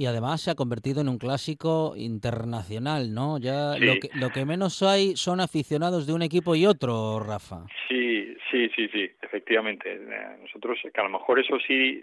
y 0.00 0.06
además 0.06 0.40
se 0.40 0.50
ha 0.50 0.54
convertido 0.54 1.02
en 1.02 1.10
un 1.10 1.18
clásico 1.18 1.92
internacional, 1.94 3.12
¿no? 3.12 3.36
Ya 3.38 3.74
sí. 3.74 3.84
lo, 3.84 3.92
que, 4.00 4.08
lo 4.18 4.30
que 4.30 4.46
menos 4.46 4.82
hay 4.82 5.14
son 5.14 5.40
aficionados 5.40 6.06
de 6.06 6.14
un 6.14 6.22
equipo 6.22 6.54
y 6.54 6.64
otro, 6.64 7.20
Rafa. 7.20 7.66
Sí, 7.86 8.34
sí, 8.50 8.70
sí, 8.74 8.88
sí, 8.88 9.10
efectivamente. 9.20 10.00
Nosotros, 10.40 10.78
que 10.82 11.00
a 11.02 11.04
lo 11.04 11.10
mejor 11.10 11.38
eso 11.38 11.58
sí, 11.68 12.02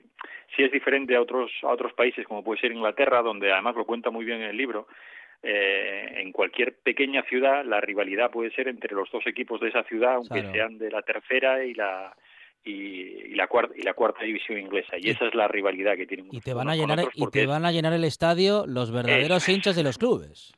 sí 0.56 0.62
es 0.62 0.72
diferente 0.72 1.16
a 1.16 1.22
otros, 1.22 1.50
a 1.64 1.70
otros 1.70 1.92
países, 1.94 2.28
como 2.28 2.44
puede 2.44 2.62
ser 2.62 2.72
Inglaterra, 2.72 3.24
donde 3.24 3.52
además 3.52 3.76
lo 3.76 3.86
cuenta 3.86 4.12
muy 4.12 4.26
bien 4.26 4.44
en 4.44 4.50
el 4.52 4.58
libro, 4.58 4.88
eh, 5.42 6.18
en 6.18 6.32
cualquier 6.32 6.76
pequeña 6.76 7.24
ciudad 7.24 7.66
la 7.66 7.82
rivalidad 7.82 8.30
puede 8.30 8.52
ser 8.52 8.68
entre 8.68 8.94
los 8.94 9.10
dos 9.10 9.26
equipos 9.26 9.60
de 9.60 9.70
esa 9.70 9.82
ciudad, 9.86 10.18
aunque 10.18 10.42
claro. 10.42 10.54
sean 10.54 10.78
de 10.78 10.92
la 10.92 11.02
tercera 11.02 11.66
y 11.66 11.74
la 11.74 12.16
y, 12.68 13.32
y, 13.32 13.36
la 13.36 13.48
cuarta 13.48 13.74
y 13.76 13.82
la 13.82 13.94
cuarta 13.94 14.24
división 14.24 14.60
inglesa. 14.60 14.98
Y 14.98 15.10
esa 15.10 15.26
es 15.28 15.36
la 15.36 15.48
rivalidad 15.48 15.96
que 15.96 16.06
tienen 16.06 16.28
y 16.32 16.42
te 16.42 16.54
van 16.54 16.70
a 16.70 16.76
llenar 16.76 17.08
y 17.14 17.28
te 17.28 17.46
van 17.46 17.66
a 17.66 17.72
llenar 17.72 17.94
el 17.94 18.04
estadio 18.04 18.66
los 18.68 18.92
verdaderos 18.92 19.48
hinchas 19.48 19.76
de 19.76 19.84
los 19.84 19.98
clubes. 19.98 20.54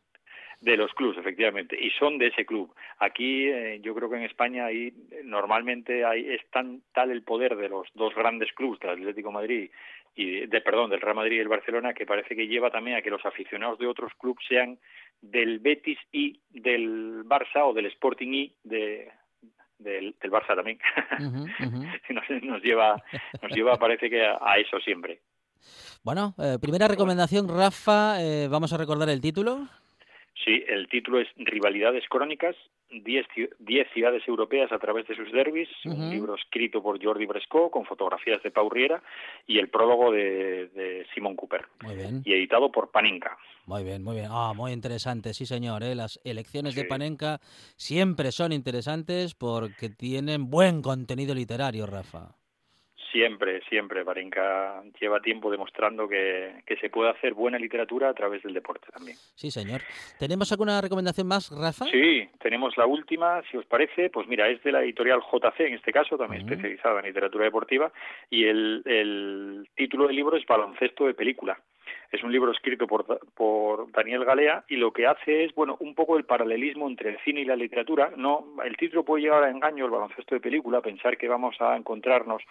De 0.61 0.75
los 0.75 0.91
clubes 0.93 1.17
efectivamente. 1.17 1.77
Y 1.79 1.89
son 1.91 2.17
de 2.17 2.27
ese 2.27 2.45
club. 2.45 2.73
Aquí 2.99 3.47
eh, 3.47 3.79
yo 3.81 3.95
creo 3.95 4.09
que 4.09 4.17
en 4.17 4.23
España 4.23 4.65
ahí 4.65 4.91
normalmente 5.23 6.03
hay 6.03 6.27
es 6.29 6.41
tan 6.51 6.81
tal 6.93 7.11
el 7.11 7.23
poder 7.23 7.55
de 7.55 7.69
los 7.69 7.87
dos 7.93 8.13
grandes 8.15 8.51
clubes 8.53 8.79
del 8.79 8.91
Atlético 8.91 9.29
de 9.29 9.33
Madrid 9.33 9.71
y 10.15 10.47
de 10.47 10.61
perdón 10.61 10.89
del 10.89 10.99
Real 10.99 11.15
Madrid 11.15 11.37
y 11.37 11.39
el 11.39 11.47
Barcelona 11.47 11.93
que 11.93 12.05
parece 12.05 12.35
que 12.35 12.47
lleva 12.47 12.71
también 12.71 12.97
a 12.97 13.01
que 13.01 13.09
los 13.09 13.25
aficionados 13.25 13.79
de 13.79 13.87
otros 13.87 14.11
clubes 14.19 14.45
sean 14.47 14.77
del 15.21 15.59
Betis 15.59 15.99
y 16.11 16.41
del 16.49 17.23
Barça 17.25 17.65
o 17.65 17.73
del 17.73 17.85
Sporting 17.85 18.33
y 18.33 18.53
de 18.63 19.09
del, 19.79 20.15
del 20.21 20.31
Barça 20.31 20.55
también. 20.55 20.77
Uh 21.19 21.23
-huh, 21.23 21.43
uh 21.43 21.71
-huh. 21.71 22.13
nos, 22.13 22.43
nos, 22.43 22.61
lleva, 22.61 23.01
nos 23.41 23.51
lleva, 23.51 23.77
parece 23.77 24.09
que 24.09 24.25
a, 24.25 24.37
a 24.39 24.57
eso 24.57 24.79
siempre. 24.79 25.21
Bueno, 26.03 26.33
eh, 26.37 26.57
primera 26.61 26.87
recomendación, 26.87 27.49
Rafa, 27.49 28.21
eh, 28.21 28.47
vamos 28.49 28.71
a 28.71 28.77
recordar 28.77 29.09
el 29.09 29.19
título. 29.19 29.67
Sí, 30.43 30.63
el 30.67 30.87
título 30.87 31.19
es 31.19 31.27
Rivalidades 31.35 32.05
Crónicas, 32.09 32.55
10, 32.91 33.27
ciudades 33.93 34.27
europeas 34.27 34.71
a 34.71 34.79
través 34.79 35.07
de 35.07 35.15
sus 35.15 35.31
derbis, 35.31 35.69
un 35.85 36.09
libro 36.09 36.35
escrito 36.35 36.81
por 36.81 37.03
Jordi 37.03 37.25
Bresco 37.25 37.69
con 37.69 37.85
fotografías 37.85 38.41
de 38.41 38.49
Pau 38.49 38.69
Riera 38.69 39.03
y 39.45 39.59
el 39.59 39.69
prólogo 39.69 40.11
de, 40.11 40.69
de 40.69 41.05
Simon 41.13 41.35
Cooper. 41.35 41.65
Muy 41.83 41.95
bien. 41.95 42.21
Y 42.25 42.33
editado 42.33 42.71
por 42.71 42.89
Panenka. 42.89 43.37
Muy 43.65 43.83
bien, 43.83 44.03
muy 44.03 44.15
bien. 44.15 44.29
Ah, 44.31 44.53
muy 44.55 44.71
interesante, 44.71 45.33
sí 45.33 45.45
señor. 45.45 45.83
¿eh? 45.83 45.93
Las 45.93 46.19
elecciones 46.23 46.73
de 46.73 46.85
Panenka 46.85 47.39
siempre 47.75 48.31
son 48.31 48.51
interesantes 48.51 49.35
porque 49.35 49.89
tienen 49.89 50.49
buen 50.49 50.81
contenido 50.81 51.35
literario, 51.35 51.85
Rafa. 51.85 52.35
Siempre, 53.11 53.61
siempre. 53.69 54.03
Barinka 54.03 54.83
lleva 54.99 55.19
tiempo 55.19 55.49
demostrando 55.49 56.07
que, 56.07 56.61
que, 56.65 56.77
se 56.77 56.89
puede 56.89 57.09
hacer 57.09 57.33
buena 57.33 57.57
literatura 57.57 58.09
a 58.09 58.13
través 58.13 58.43
del 58.43 58.53
deporte 58.53 58.87
también. 58.93 59.17
Sí, 59.35 59.49
señor. 59.49 59.81
¿Tenemos 60.19 60.51
alguna 60.51 60.79
recomendación 60.79 61.27
más, 61.27 61.49
Rafa? 61.51 61.85
Sí, 61.85 62.27
tenemos 62.39 62.77
la 62.77 62.85
última, 62.85 63.41
si 63.49 63.57
os 63.57 63.65
parece. 63.65 64.09
Pues 64.09 64.27
mira, 64.27 64.47
es 64.49 64.61
de 64.63 64.71
la 64.71 64.83
editorial 64.83 65.21
JC, 65.21 65.59
en 65.61 65.73
este 65.73 65.91
caso, 65.91 66.17
también 66.17 66.43
especializada 66.43 66.99
en 66.99 67.07
literatura 67.07 67.45
deportiva, 67.45 67.91
y 68.29 68.45
el, 68.45 68.83
el 68.85 69.67
título 69.75 70.07
del 70.07 70.15
libro 70.15 70.37
es 70.37 70.45
Baloncesto 70.45 71.05
de 71.05 71.13
película. 71.13 71.59
Es 72.11 72.23
un 72.23 72.31
libro 72.31 72.51
escrito 72.51 72.87
por, 72.87 73.05
por 73.35 73.91
Daniel 73.91 74.25
Galea 74.25 74.63
y 74.67 74.77
lo 74.77 74.91
que 74.91 75.05
hace 75.05 75.45
es, 75.45 75.53
bueno, 75.53 75.77
un 75.79 75.93
poco 75.93 76.17
el 76.17 76.25
paralelismo 76.25 76.87
entre 76.87 77.11
el 77.11 77.19
cine 77.19 77.41
y 77.41 77.45
la 77.45 77.55
literatura. 77.55 78.11
No, 78.17 78.55
el 78.65 78.75
título 78.77 79.03
puede 79.03 79.23
llevar 79.23 79.43
a 79.43 79.51
engaño 79.51 79.85
el 79.85 79.91
baloncesto 79.91 80.33
de 80.33 80.41
película, 80.41 80.81
pensar 80.81 81.17
que 81.17 81.27
vamos 81.27 81.55
a 81.59 81.75
encontrarnos 81.75 82.41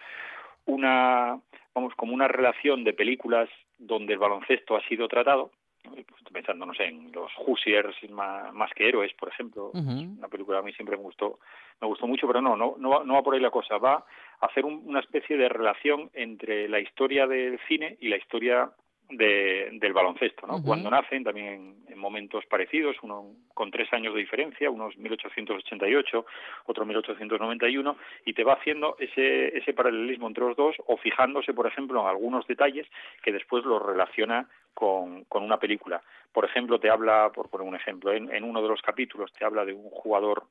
una, 0.68 1.40
vamos, 1.74 1.94
como 1.96 2.14
una 2.14 2.28
relación 2.28 2.84
de 2.84 2.92
películas 2.92 3.48
donde 3.78 4.12
el 4.12 4.18
baloncesto 4.18 4.76
ha 4.76 4.82
sido 4.82 5.08
tratado, 5.08 5.50
pues, 5.82 6.04
pensando, 6.32 6.66
no 6.66 6.74
sé, 6.74 6.84
en 6.84 7.10
los 7.12 7.30
Hoosiers 7.38 7.96
más, 8.10 8.70
que 8.74 8.88
héroes, 8.88 9.12
por 9.14 9.30
ejemplo, 9.30 9.70
una 9.72 10.28
película 10.28 10.58
a 10.58 10.62
mí 10.62 10.72
siempre 10.72 10.96
me 10.96 11.02
gustó, 11.02 11.38
me 11.80 11.88
gustó 11.88 12.06
mucho, 12.06 12.26
pero 12.26 12.40
no, 12.40 12.56
no, 12.56 12.74
no, 12.78 12.90
va, 12.90 13.04
no 13.04 13.14
va 13.14 13.22
por 13.22 13.34
ahí 13.34 13.40
la 13.40 13.50
cosa, 13.50 13.78
va 13.78 14.04
a 14.40 14.46
hacer 14.46 14.64
una 14.64 15.00
especie 15.00 15.36
de 15.36 15.48
relación 15.48 16.10
entre 16.12 16.68
la 16.68 16.80
historia 16.80 17.26
del 17.26 17.58
cine 17.66 17.96
y 18.00 18.08
la 18.08 18.16
historia 18.16 18.70
de, 19.08 19.68
del 19.72 19.92
baloncesto, 19.92 20.46
¿no? 20.46 20.62
Cuando 20.62 20.90
nacen 20.90 21.24
también 21.24 21.76
en, 21.88 21.98
momentos 21.98 22.46
parecidos, 22.46 22.96
uno 23.02 23.32
con 23.54 23.72
tres 23.72 23.92
años 23.92 24.14
de 24.14 24.20
diferencia, 24.20 24.70
unos 24.70 24.96
1888, 24.96 26.26
otro 26.66 26.86
1891, 26.86 27.96
y 28.24 28.34
te 28.34 28.44
va 28.44 28.52
haciendo 28.52 28.96
ese, 29.00 29.56
ese 29.58 29.72
paralelismo 29.72 30.28
entre 30.28 30.44
los 30.44 30.56
dos 30.56 30.76
o 30.86 30.96
fijándose, 30.96 31.52
por 31.52 31.66
ejemplo, 31.66 32.00
en 32.00 32.06
algunos 32.06 32.46
detalles 32.46 32.86
que 33.22 33.32
después 33.32 33.64
los 33.64 33.84
relaciona 33.84 34.48
con, 34.74 35.24
con 35.24 35.42
una 35.42 35.58
película. 35.58 36.00
Por 36.32 36.44
ejemplo, 36.44 36.78
te 36.78 36.88
habla, 36.88 37.32
por 37.34 37.50
poner 37.50 37.66
un 37.66 37.74
ejemplo, 37.74 38.12
en, 38.12 38.32
en 38.32 38.44
uno 38.44 38.62
de 38.62 38.68
los 38.68 38.80
capítulos 38.80 39.32
te 39.32 39.44
habla 39.44 39.64
de 39.64 39.72
un 39.72 39.90
jugador 39.90 40.44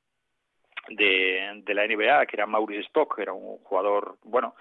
de, 0.90 1.62
de 1.64 1.74
la 1.74 1.88
NBA, 1.88 2.26
que 2.26 2.36
era 2.36 2.46
Maurice 2.46 2.82
Stock, 2.82 3.18
era 3.20 3.34
un 3.34 3.58
jugador, 3.60 4.18
bueno, 4.24 4.56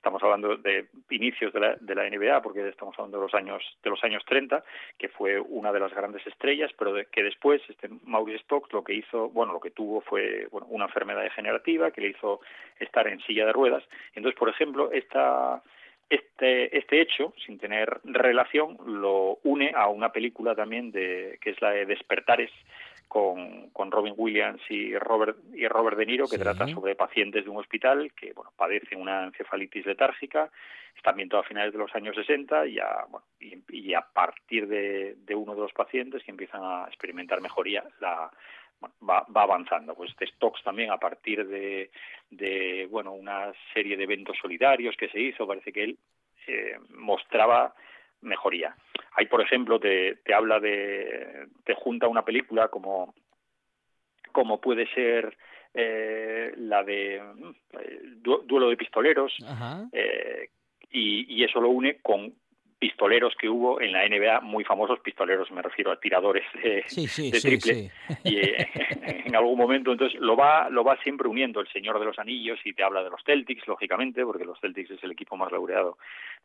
estamos 0.00 0.22
hablando 0.22 0.56
de 0.56 0.86
inicios 1.10 1.52
de 1.52 1.60
la, 1.60 1.76
de 1.78 1.94
la 1.94 2.08
NBA 2.08 2.40
porque 2.40 2.66
estamos 2.66 2.98
hablando 2.98 3.18
de 3.18 3.24
los 3.24 3.34
años 3.34 3.62
de 3.82 3.90
los 3.90 4.02
años 4.02 4.24
30 4.24 4.64
que 4.96 5.10
fue 5.10 5.38
una 5.38 5.70
de 5.72 5.78
las 5.78 5.92
grandes 5.92 6.26
estrellas 6.26 6.70
pero 6.78 6.94
que 7.12 7.22
después 7.22 7.60
este 7.68 7.90
Maurice 8.04 8.42
Stokes 8.44 8.72
lo 8.72 8.82
que 8.82 8.94
hizo 8.94 9.28
bueno 9.28 9.52
lo 9.52 9.60
que 9.60 9.72
tuvo 9.72 10.00
fue 10.00 10.48
bueno, 10.50 10.66
una 10.70 10.86
enfermedad 10.86 11.22
degenerativa 11.22 11.90
que 11.90 12.00
le 12.00 12.08
hizo 12.08 12.40
estar 12.78 13.06
en 13.08 13.20
silla 13.20 13.44
de 13.44 13.52
ruedas. 13.52 13.84
Entonces 14.14 14.38
por 14.38 14.48
ejemplo 14.48 14.90
esta 14.90 15.62
este, 16.08 16.76
este 16.76 17.00
hecho, 17.00 17.32
sin 17.46 17.58
tener 17.60 18.00
relación, 18.02 18.76
lo 18.84 19.38
une 19.44 19.72
a 19.76 19.86
una 19.86 20.10
película 20.10 20.56
también 20.56 20.90
de, 20.90 21.38
que 21.40 21.50
es 21.50 21.62
la 21.62 21.70
de 21.70 21.86
Despertares, 21.86 22.50
con, 23.10 23.70
con 23.70 23.90
Robin 23.90 24.14
Williams 24.16 24.62
y 24.68 24.96
Robert, 24.96 25.36
y 25.52 25.66
Robert 25.66 25.98
De 25.98 26.06
Niro, 26.06 26.28
que 26.28 26.38
trata 26.38 26.68
sobre 26.68 26.94
pacientes 26.94 27.42
de 27.42 27.50
un 27.50 27.56
hospital 27.56 28.12
que 28.12 28.32
bueno, 28.32 28.52
padecen 28.56 29.00
una 29.00 29.24
encefalitis 29.24 29.84
letárgica, 29.84 30.48
están 30.96 31.16
bien 31.16 31.28
a 31.32 31.42
finales 31.42 31.72
de 31.72 31.80
los 31.80 31.92
años 31.96 32.14
60 32.14 32.68
y 32.68 32.78
a, 32.78 33.06
bueno, 33.08 33.26
y, 33.40 33.94
a 33.94 34.02
partir 34.02 34.68
de, 34.68 35.16
de, 35.26 35.34
uno 35.34 35.56
de 35.56 35.62
los 35.62 35.72
pacientes 35.72 36.22
que 36.22 36.30
empiezan 36.30 36.60
a 36.62 36.84
experimentar 36.86 37.40
mejoría, 37.40 37.82
la, 37.98 38.30
va, 38.80 39.26
va, 39.36 39.42
avanzando. 39.42 39.96
Pues 39.96 40.14
de 40.16 40.28
Stocks 40.28 40.62
también 40.62 40.92
a 40.92 40.98
partir 40.98 41.44
de, 41.48 41.90
de 42.30 42.86
bueno 42.92 43.12
una 43.12 43.52
serie 43.74 43.96
de 43.96 44.04
eventos 44.04 44.38
solidarios 44.40 44.96
que 44.96 45.08
se 45.08 45.18
hizo, 45.18 45.48
parece 45.48 45.72
que 45.72 45.82
él 45.82 45.98
eh, 46.46 46.78
mostraba 46.90 47.74
mejoría. 48.22 48.74
Hay, 49.12 49.26
por 49.26 49.40
ejemplo, 49.40 49.78
te, 49.80 50.16
te 50.16 50.34
habla 50.34 50.60
de, 50.60 51.46
te 51.64 51.74
junta 51.74 52.08
una 52.08 52.24
película 52.24 52.68
como, 52.68 53.14
como 54.32 54.60
puede 54.60 54.86
ser 54.94 55.36
eh, 55.74 56.52
la 56.56 56.82
de 56.82 57.22
mm, 57.22 58.22
Duelo 58.22 58.68
de 58.68 58.76
Pistoleros, 58.76 59.36
eh, 59.92 60.50
y, 60.90 61.36
y, 61.36 61.44
eso 61.44 61.60
lo 61.60 61.68
une 61.68 61.98
con 62.00 62.34
pistoleros 62.80 63.34
que 63.38 63.48
hubo 63.48 63.78
en 63.78 63.92
la 63.92 64.08
NBA, 64.08 64.40
muy 64.40 64.64
famosos 64.64 64.98
pistoleros, 65.00 65.50
me 65.50 65.60
refiero 65.60 65.92
a 65.92 66.00
tiradores 66.00 66.44
de, 66.64 66.82
triple, 67.38 67.92
y 68.24 68.38
eh, 68.38 68.68
en 69.26 69.36
algún 69.36 69.58
momento 69.58 69.92
entonces 69.92 70.18
lo 70.18 70.34
va, 70.34 70.70
lo 70.70 70.82
va 70.82 70.96
siempre 71.02 71.28
uniendo 71.28 71.60
el 71.60 71.68
Señor 71.68 71.98
de 71.98 72.06
los 72.06 72.18
Anillos 72.18 72.58
y 72.64 72.72
te 72.72 72.82
habla 72.82 73.04
de 73.04 73.10
los 73.10 73.22
Celtics, 73.22 73.68
lógicamente, 73.68 74.24
porque 74.24 74.46
los 74.46 74.58
Celtics 74.60 74.92
es 74.92 75.04
el 75.04 75.12
equipo 75.12 75.36
más 75.36 75.52
laureado 75.52 75.98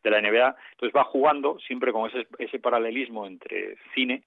de 0.04 0.10
la 0.10 0.20
NBA, 0.20 0.54
entonces 0.72 0.94
va 0.94 1.04
jugando 1.04 1.58
siempre 1.60 1.90
con 1.90 2.10
ese, 2.10 2.26
ese 2.38 2.58
paralelismo 2.58 3.26
entre 3.26 3.76
cine 3.94 4.22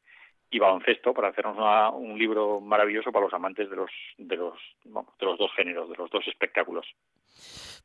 y 0.52 0.60
baloncesto 0.60 1.14
para 1.14 1.30
hacernos 1.30 1.58
un 1.96 2.18
libro 2.18 2.60
maravilloso 2.60 3.12
para 3.12 3.26
los 3.26 3.34
amantes 3.34 3.70
de 3.70 3.76
los 3.76 3.92
de 4.18 4.36
los 4.36 4.54
de 4.84 5.26
los 5.26 5.38
dos 5.38 5.52
géneros 5.56 5.90
de 5.90 5.96
los 5.96 6.10
dos 6.10 6.28
espectáculos 6.28 6.86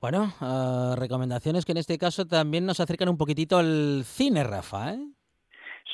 bueno 0.00 0.33
uh, 0.40 0.97
recomendaciones 0.97 1.64
que 1.64 1.73
en 1.73 1.78
este 1.78 1.99
caso 1.99 2.26
también 2.26 2.64
nos 2.66 2.80
acercan 2.80 3.09
un 3.09 3.18
poquitito 3.18 3.59
al 3.59 4.02
cine 4.04 4.44
Rafa 4.44 4.94
¿eh? 4.94 4.99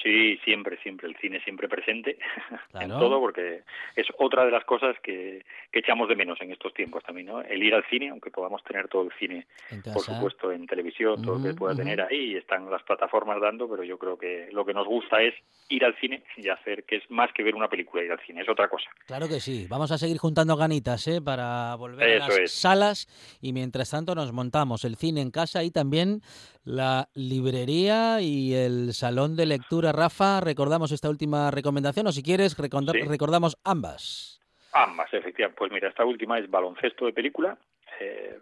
Sí, 0.02 0.38
siempre, 0.44 0.78
siempre, 0.82 1.08
el 1.08 1.16
cine 1.16 1.42
siempre 1.42 1.68
presente 1.68 2.16
en 2.80 2.88
todo, 2.90 3.20
porque 3.20 3.62
es 3.96 4.06
otra 4.18 4.44
de 4.44 4.50
las 4.50 4.64
cosas 4.64 4.96
que, 5.02 5.44
que, 5.72 5.80
echamos 5.80 6.08
de 6.08 6.14
menos 6.14 6.40
en 6.40 6.52
estos 6.52 6.72
tiempos 6.72 7.02
también, 7.02 7.26
¿no? 7.26 7.42
El 7.42 7.62
ir 7.62 7.74
al 7.74 7.84
cine, 7.90 8.08
aunque 8.08 8.30
podamos 8.30 8.62
tener 8.62 8.88
todo 8.88 9.02
el 9.02 9.12
cine, 9.18 9.46
por 9.92 10.02
supuesto, 10.02 10.52
en 10.52 10.66
televisión, 10.66 11.20
todo 11.22 11.38
lo 11.38 11.44
que 11.44 11.54
pueda 11.54 11.74
tener 11.74 12.00
ahí, 12.00 12.36
están 12.36 12.70
las 12.70 12.82
plataformas 12.84 13.40
dando, 13.40 13.68
pero 13.68 13.82
yo 13.82 13.98
creo 13.98 14.16
que 14.16 14.48
lo 14.52 14.64
que 14.64 14.72
nos 14.72 14.86
gusta 14.86 15.20
es 15.22 15.34
ir 15.68 15.84
al 15.84 15.98
cine 16.00 16.22
y 16.36 16.48
hacer 16.48 16.84
que 16.84 16.96
es 16.96 17.10
más 17.10 17.30
que 17.32 17.42
ver 17.42 17.54
una 17.54 17.68
película, 17.68 18.02
ir 18.02 18.12
al 18.12 18.20
cine, 18.20 18.42
es 18.42 18.48
otra 18.48 18.68
cosa. 18.68 18.88
Claro 19.06 19.28
que 19.28 19.40
sí, 19.40 19.66
vamos 19.68 19.90
a 19.90 19.98
seguir 19.98 20.18
juntando 20.18 20.56
ganitas, 20.56 21.06
¿eh? 21.08 21.20
Para 21.20 21.74
volver 21.74 22.22
a 22.22 22.28
las 22.28 22.50
salas 22.52 23.08
y 23.40 23.52
mientras 23.52 23.90
tanto 23.90 24.14
nos 24.14 24.32
montamos 24.32 24.84
el 24.84 24.96
cine 24.96 25.20
en 25.20 25.30
casa 25.30 25.64
y 25.64 25.70
también 25.70 26.22
la 26.70 27.08
librería 27.14 28.20
y 28.20 28.54
el 28.54 28.94
salón 28.94 29.36
de 29.36 29.46
lectura. 29.46 29.92
Rafa, 29.92 30.40
recordamos 30.40 30.92
esta 30.92 31.10
última 31.10 31.50
recomendación 31.50 32.06
o 32.06 32.12
si 32.12 32.22
quieres 32.22 32.56
recordamos 32.56 33.58
ambas. 33.64 34.40
Ambas, 34.72 35.12
efectivamente. 35.12 35.58
Pues 35.58 35.72
mira, 35.72 35.88
esta 35.88 36.04
última 36.04 36.38
es 36.38 36.48
baloncesto 36.48 37.06
de 37.06 37.12
película 37.12 37.58
eh, 38.00 38.38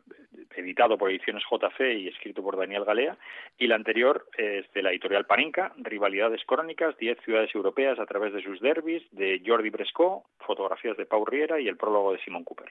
editado 0.57 0.99
por 0.99 1.11
Ediciones 1.11 1.43
JC 1.51 1.99
y 1.99 2.09
escrito 2.09 2.43
por 2.43 2.57
Daniel 2.57 2.85
Galea, 2.85 3.17
y 3.59 3.67
la 3.67 3.77
anterior 3.77 4.27
es 4.37 4.71
de 4.73 4.83
la 4.83 4.91
editorial 4.91 5.27
Paninca, 5.27 5.73
Rivalidades 5.77 6.43
Crónicas, 6.47 6.97
10 6.99 7.19
ciudades 7.25 7.55
europeas 7.55 7.99
a 7.99 8.07
través 8.07 8.33
de 8.33 8.43
sus 8.43 8.61
derbis, 8.61 9.03
de 9.13 9.43
Jordi 9.45 9.71
Bresco, 9.71 10.25
fotografías 10.41 10.97
de 10.97 11.07
Pau 11.07 11.25
Riera 11.25 11.61
y 11.61 11.69
el 11.69 11.77
prólogo 11.77 12.13
de 12.13 12.19
Simón 12.21 12.45
Cooper. 12.45 12.71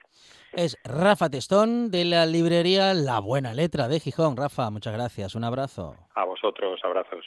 Es 0.52 0.76
Rafa 0.84 1.30
Testón 1.30 1.90
de 1.90 2.04
la 2.04 2.26
librería 2.26 2.94
La 2.94 3.20
Buena 3.20 3.54
Letra 3.54 3.88
de 3.88 4.00
Gijón. 4.00 4.36
Rafa, 4.36 4.70
muchas 4.70 4.92
gracias, 4.92 5.34
un 5.34 5.44
abrazo. 5.44 5.94
A 6.14 6.24
vosotros, 6.24 6.80
abrazos. 6.84 7.24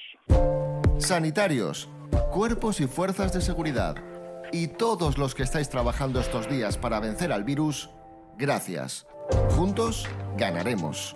Sanitarios, 0.98 1.90
cuerpos 2.32 2.80
y 2.82 2.88
fuerzas 2.88 3.34
de 3.34 3.42
seguridad, 3.42 3.96
y 4.54 4.68
todos 4.68 5.18
los 5.18 5.34
que 5.34 5.44
estáis 5.44 5.70
trabajando 5.70 6.20
estos 6.20 6.50
días 6.50 6.78
para 6.78 7.00
vencer 7.00 7.32
al 7.32 7.44
virus, 7.44 7.90
gracias. 8.38 9.08
Juntos 9.62 10.08
ganaremos. 10.38 11.14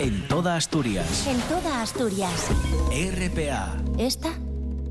En 0.00 0.26
toda 0.26 0.56
Asturias. 0.56 1.26
En 1.26 1.38
toda 1.42 1.82
Asturias. 1.82 2.48
RPA. 2.90 3.76
Esta 3.98 4.30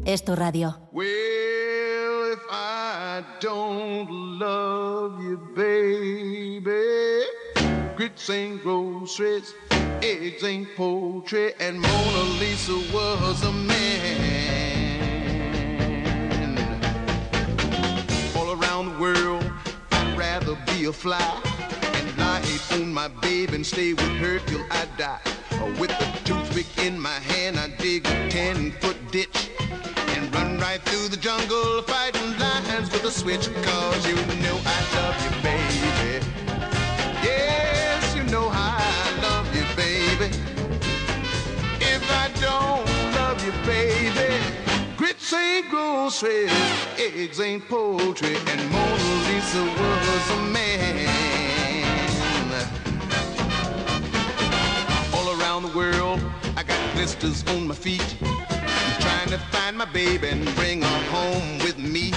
es 0.05 0.23
tu 0.23 0.35
radio. 0.35 0.77
Well, 0.91 2.31
if 2.31 2.41
I 2.51 3.25
don't 3.41 4.07
love 4.37 5.19
you, 5.19 5.39
baby. 5.55 7.25
Grits 7.95 8.29
ain't 8.29 8.61
groceries, 8.61 9.55
eggs 10.03 10.43
ain't 10.43 10.67
poultry, 10.75 11.55
and 11.59 11.79
Mona 11.79 12.23
Lisa 12.39 12.77
was 12.93 13.41
a 13.43 13.51
man. 13.51 14.46
Rather 20.47 20.71
be 20.71 20.85
a 20.85 20.93
fly 20.93 21.41
and 21.93 22.17
lie 22.17 22.41
on 22.71 22.93
my 22.93 23.07
babe 23.07 23.51
and 23.53 23.65
stay 23.65 23.93
with 23.93 24.17
her 24.17 24.39
till 24.39 24.63
I 24.71 24.85
die. 24.97 25.19
Or 25.61 25.71
with 25.79 25.91
a 25.91 26.23
toothpick 26.23 26.85
in 26.85 26.99
my 26.99 27.19
hand, 27.31 27.57
I 27.57 27.69
dig 27.77 28.05
a 28.05 28.29
ten 28.29 28.71
foot 28.73 28.97
ditch 29.11 29.49
and 30.15 30.33
run 30.33 30.59
right 30.59 30.81
through 30.81 31.09
the 31.09 31.17
jungle 31.17 31.81
fighting 31.83 32.37
lions. 32.39 32.91
with 32.91 33.03
a 33.03 33.11
switch, 33.11 33.49
cause 33.63 34.07
you 34.07 34.36
grits 45.29 45.33
ain't 45.33 45.69
groceries, 45.69 46.51
eggs 46.97 47.39
ain't 47.39 47.67
poultry, 47.67 48.35
and 48.35 48.71
Mona 48.71 49.27
Lisa 49.27 49.63
was 49.63 50.29
a 50.31 50.41
man. 50.51 51.07
All 55.13 55.39
around 55.39 55.63
the 55.63 55.75
world, 55.75 56.21
I 56.55 56.63
got 56.63 56.79
blisters 56.93 57.43
on 57.49 57.67
my 57.67 57.75
feet. 57.75 58.15
I'm 58.21 59.01
trying 59.01 59.29
to 59.29 59.37
find 59.51 59.77
my 59.77 59.85
baby 59.85 60.29
and 60.29 60.43
bring 60.55 60.81
her 60.81 61.03
home 61.11 61.57
with 61.59 61.77
me. 61.77 62.13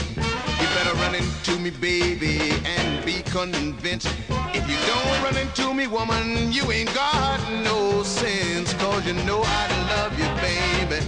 You 0.61 0.67
better 0.77 0.95
run 0.97 1.15
into 1.15 1.59
me, 1.59 1.71
baby, 1.71 2.53
and 2.65 3.05
be 3.05 3.23
convinced. 3.23 4.09
If 4.55 4.69
you 4.69 4.77
don't 4.87 5.23
run 5.23 5.37
into 5.37 5.75
me, 5.75 5.87
woman, 5.87 6.53
you 6.53 6.71
ain't 6.71 6.95
got 6.95 7.41
no 7.65 8.03
sense. 8.03 8.73
Cause 8.75 9.07
you 9.07 9.15
know 9.25 9.43
I 9.45 9.67
love 9.95 10.19
you, 10.19 10.29
baby. 10.41 11.05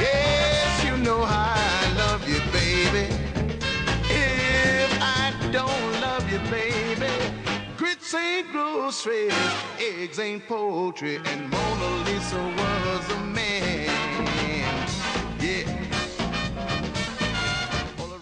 You 0.00 0.35
know 1.06 1.24
how 1.24 1.54
I 1.54 1.92
love 1.98 2.28
you, 2.28 2.40
baby. 2.50 3.06
If 4.10 4.90
I 5.00 5.32
don't 5.52 5.92
love 6.00 6.24
you, 6.32 6.40
baby, 6.50 7.12
grits 7.76 8.12
ain't 8.12 8.50
groceries, 8.50 9.32
eggs 9.78 10.18
ain't 10.18 10.48
poultry, 10.48 11.18
and 11.18 11.48
Mona 11.48 11.90
Lisa 12.06 12.42
was 12.58 13.10
a 13.10 13.20
man. 13.20 13.55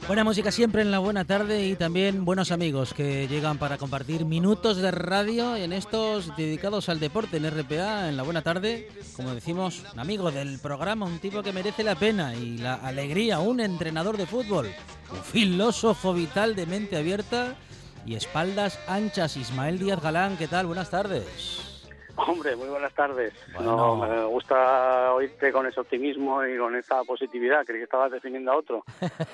Buena 0.06 0.22
música 0.22 0.50
siempre 0.50 0.82
en 0.82 0.90
la 0.90 0.98
buena 0.98 1.24
tarde 1.24 1.66
y 1.66 1.76
también 1.76 2.26
buenos 2.26 2.52
amigos 2.52 2.92
que 2.92 3.26
llegan 3.26 3.56
para 3.56 3.78
compartir 3.78 4.26
minutos 4.26 4.76
de 4.76 4.90
radio 4.90 5.56
en 5.56 5.72
estos 5.72 6.36
dedicados 6.36 6.90
al 6.90 7.00
deporte 7.00 7.38
en 7.38 7.50
RPA 7.50 8.10
en 8.10 8.18
la 8.18 8.22
buena 8.22 8.42
tarde. 8.42 8.90
Como 9.16 9.34
decimos, 9.34 9.82
un 9.94 9.98
amigo 9.98 10.30
del 10.30 10.58
programa, 10.58 11.06
un 11.06 11.20
tipo 11.20 11.42
que 11.42 11.54
merece 11.54 11.82
la 11.84 11.94
pena 11.94 12.34
y 12.34 12.58
la 12.58 12.74
alegría, 12.74 13.38
un 13.38 13.60
entrenador 13.60 14.18
de 14.18 14.26
fútbol, 14.26 14.70
un 15.10 15.22
filósofo 15.22 16.12
vital 16.12 16.54
de 16.54 16.66
mente 16.66 16.98
abierta 16.98 17.56
y 18.04 18.14
espaldas 18.14 18.78
anchas. 18.86 19.38
Ismael 19.38 19.78
Díaz 19.78 20.02
Galán, 20.02 20.36
¿qué 20.36 20.48
tal? 20.48 20.66
Buenas 20.66 20.90
tardes. 20.90 21.73
Hombre, 22.16 22.54
muy 22.56 22.68
buenas 22.68 22.94
tardes. 22.94 23.32
Bueno. 23.54 23.76
No, 23.76 23.96
me 23.96 24.24
gusta 24.24 25.12
oírte 25.14 25.50
con 25.52 25.66
ese 25.66 25.80
optimismo 25.80 26.44
y 26.46 26.56
con 26.56 26.76
esa 26.76 27.02
positividad. 27.04 27.64
Creí 27.64 27.78
que 27.78 27.84
estabas 27.84 28.12
definiendo 28.12 28.52
a 28.52 28.56
otro. 28.56 28.84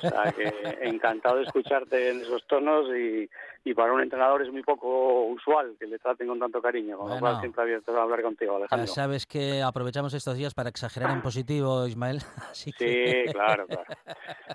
O 0.02 0.08
sea, 0.08 0.32
que 0.32 0.52
encantado 0.82 1.36
de 1.36 1.44
escucharte 1.44 2.10
en 2.10 2.20
esos 2.22 2.46
tonos 2.46 2.88
y, 2.88 3.28
y 3.62 3.74
para 3.74 3.92
un 3.92 4.00
entrenador 4.00 4.42
es 4.42 4.50
muy 4.50 4.62
poco 4.62 5.24
usual 5.26 5.74
que 5.78 5.86
le 5.86 5.98
traten 5.98 6.28
con 6.28 6.38
tanto 6.38 6.62
cariño. 6.62 6.96
Con 6.96 7.06
lo 7.08 7.12
Bueno. 7.14 7.20
cual 7.26 7.40
siempre 7.40 7.62
abierto 7.62 7.96
a 7.96 8.02
hablar 8.02 8.22
contigo, 8.22 8.52
Ya 8.52 8.56
Alejandro. 8.56 8.86
sabes 8.86 9.26
que 9.26 9.62
aprovechamos 9.62 10.14
estos 10.14 10.36
días 10.36 10.54
para 10.54 10.70
exagerar 10.70 11.10
en 11.10 11.20
positivo, 11.20 11.86
Ismael. 11.86 12.18
Así 12.50 12.72
que... 12.72 13.24
Sí, 13.26 13.32
claro, 13.32 13.66
claro. 13.66 13.84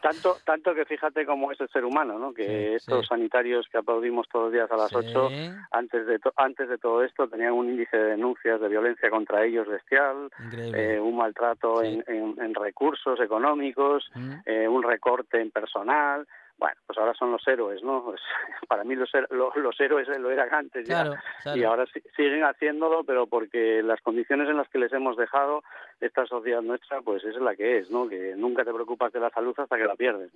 Tanto, 0.01 0.37
tanto 0.45 0.73
que 0.73 0.85
fíjate 0.85 1.25
cómo 1.25 1.51
es 1.51 1.61
el 1.61 1.69
ser 1.69 1.85
humano, 1.85 2.17
¿no? 2.17 2.33
Que 2.33 2.43
Sí, 2.45 2.75
estos 2.75 3.01
sí. 3.01 3.07
sanitarios 3.09 3.67
que 3.71 3.77
aplaudimos 3.77 4.27
todos 4.27 4.45
los 4.45 4.53
días 4.53 4.71
a 4.71 4.77
las 4.77 4.89
Sí. 4.89 4.95
8, 4.97 5.29
antes 5.71 6.07
de, 6.07 6.19
to- 6.19 6.33
antes 6.35 6.67
de 6.69 6.77
todo 6.77 7.03
esto, 7.03 7.27
tenían 7.27 7.53
un 7.53 7.69
índice 7.69 7.95
de 7.97 8.03
denuncias 8.11 8.59
de 8.59 8.67
violencia 8.67 9.09
contra 9.09 9.45
ellos 9.45 9.67
bestial, 9.67 10.29
eh, 10.53 10.99
un 10.99 11.15
maltrato 11.15 11.83
en- 11.83 12.03
en 12.07 12.53
recursos 12.55 13.19
económicos, 13.19 14.09
Mm. 14.15 14.33
eh, 14.45 14.67
un 14.67 14.83
recorte 14.83 15.39
en 15.41 15.51
personal. 15.51 16.27
Bueno, 16.57 16.79
pues 16.87 16.97
ahora 16.97 17.13
son 17.13 17.31
los 17.31 17.45
héroes, 17.47 17.83
¿no? 17.83 18.03
Pues, 18.05 18.21
para 18.69 18.83
mí 18.83 18.95
los, 18.95 19.09
los 19.29 19.79
héroes 19.79 20.07
lo 20.19 20.31
eran 20.31 20.53
antes 20.53 20.87
ya. 20.87 21.03
Claro, 21.03 21.15
claro. 21.43 21.57
Y 21.59 21.63
ahora 21.63 21.85
si- 21.93 22.01
siguen 22.15 22.43
haciéndolo, 22.43 23.03
pero 23.03 23.27
porque 23.27 23.81
las 23.83 23.99
condiciones 24.01 24.47
en 24.49 24.57
las 24.57 24.67
que 24.69 24.79
les 24.79 24.91
hemos 24.93 25.17
dejado 25.17 25.61
esta 25.99 26.25
sociedad 26.25 26.61
nuestra, 26.61 27.01
pues 27.01 27.23
es 27.23 27.35
la 27.37 27.55
que 27.55 27.79
es, 27.79 27.89
¿no? 27.91 28.07
Que 28.07 28.35
nunca 28.37 28.63
te 28.63 28.73
preocupas 28.73 29.11
de 29.13 29.19
la 29.19 29.29
salud 29.31 29.53
hasta 29.57 29.77
que 29.77 29.83
la 29.85 29.95
pierdes. 29.95 30.31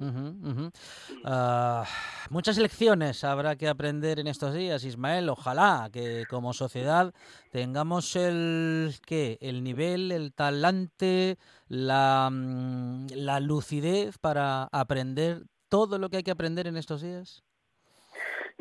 Ah, 1.26 1.84
muchas 2.30 2.58
lecciones 2.58 3.24
habrá 3.24 3.56
que 3.56 3.68
aprender 3.68 4.20
en 4.20 4.28
estos 4.28 4.54
días, 4.54 4.84
Ismael. 4.84 5.30
Ojalá 5.30 5.90
que 5.92 6.26
como 6.30 6.54
sociedad 6.54 7.14
tengamos 7.52 8.16
el 8.16 8.92
¿qué? 9.06 9.38
el 9.42 9.64
nivel, 9.64 10.12
el 10.12 10.34
talante, 10.34 11.38
la, 11.68 12.30
mm, 12.32 13.08
la 13.16 13.40
lucidez 13.40 14.18
para 14.18 14.64
aprender 14.72 15.44
todo 15.70 16.00
lo 16.00 16.10
que 16.10 16.18
hay 16.18 16.24
que 16.24 16.32
aprender 16.32 16.68
en 16.68 16.78
estos 16.78 17.02
días. 17.02 17.44